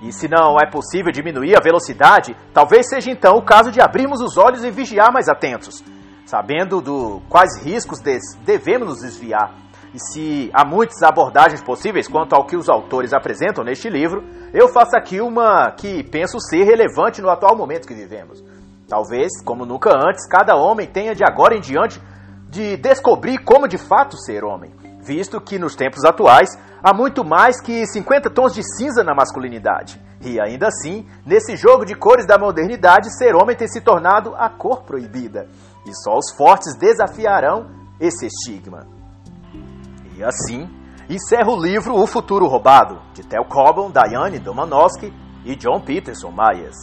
E 0.01 0.11
se 0.11 0.27
não 0.27 0.55
é 0.59 0.67
possível 0.67 1.11
diminuir 1.11 1.55
a 1.55 1.61
velocidade, 1.61 2.35
talvez 2.51 2.89
seja 2.89 3.11
então 3.11 3.37
o 3.37 3.45
caso 3.45 3.71
de 3.71 3.79
abrirmos 3.79 4.21
os 4.21 4.37
olhos 4.37 4.63
e 4.63 4.71
vigiar 4.71 5.13
mais 5.13 5.29
atentos, 5.29 5.83
sabendo 6.29 6.79
do 6.79 7.21
quais 7.27 7.59
riscos 7.63 7.99
devemos 8.45 8.87
nos 8.87 9.01
desviar. 9.01 9.51
E 9.91 9.99
se 9.99 10.51
há 10.53 10.63
muitas 10.63 11.01
abordagens 11.01 11.63
possíveis 11.63 12.07
quanto 12.07 12.35
ao 12.35 12.45
que 12.45 12.55
os 12.55 12.69
autores 12.69 13.13
apresentam 13.13 13.63
neste 13.63 13.89
livro, 13.89 14.23
eu 14.53 14.67
faço 14.67 14.95
aqui 14.95 15.19
uma 15.19 15.71
que 15.71 16.03
penso 16.03 16.39
ser 16.39 16.63
relevante 16.63 17.19
no 17.19 17.29
atual 17.31 17.57
momento 17.57 17.87
que 17.87 17.95
vivemos. 17.95 18.43
Talvez, 18.87 19.43
como 19.43 19.65
nunca 19.65 19.89
antes, 19.89 20.27
cada 20.27 20.55
homem 20.55 20.85
tenha 20.85 21.15
de 21.15 21.23
agora 21.23 21.55
em 21.55 21.61
diante 21.61 21.99
de 22.47 22.77
descobrir 22.77 23.39
como 23.39 23.67
de 23.67 23.79
fato 23.79 24.15
ser 24.17 24.43
homem, 24.43 24.71
visto 25.01 25.41
que 25.41 25.57
nos 25.57 25.75
tempos 25.75 26.05
atuais 26.05 26.49
há 26.83 26.93
muito 26.93 27.25
mais 27.25 27.59
que 27.59 27.87
50 27.87 28.29
tons 28.29 28.53
de 28.53 28.61
cinza 28.77 29.03
na 29.03 29.15
masculinidade. 29.15 29.99
E 30.21 30.39
ainda 30.39 30.67
assim, 30.67 31.07
nesse 31.25 31.55
jogo 31.55 31.85
de 31.85 31.95
cores 31.95 32.27
da 32.27 32.37
modernidade, 32.37 33.15
ser 33.17 33.35
homem 33.35 33.55
tem 33.55 33.67
se 33.67 33.81
tornado 33.81 34.35
a 34.35 34.49
cor 34.49 34.83
proibida. 34.83 35.47
E 35.85 35.93
só 35.93 36.17
os 36.17 36.35
fortes 36.35 36.75
desafiarão 36.77 37.69
esse 37.99 38.27
estigma. 38.27 38.87
E 40.15 40.23
assim, 40.23 40.69
encerra 41.09 41.49
o 41.49 41.61
livro 41.61 41.95
O 41.95 42.05
Futuro 42.05 42.47
Roubado, 42.47 43.01
de 43.13 43.23
Tel 43.23 43.45
Cobham, 43.45 43.91
Diane 43.91 44.39
Domanowski 44.39 45.13
e 45.45 45.55
John 45.55 45.79
Peterson 45.81 46.31
Myers. 46.31 46.77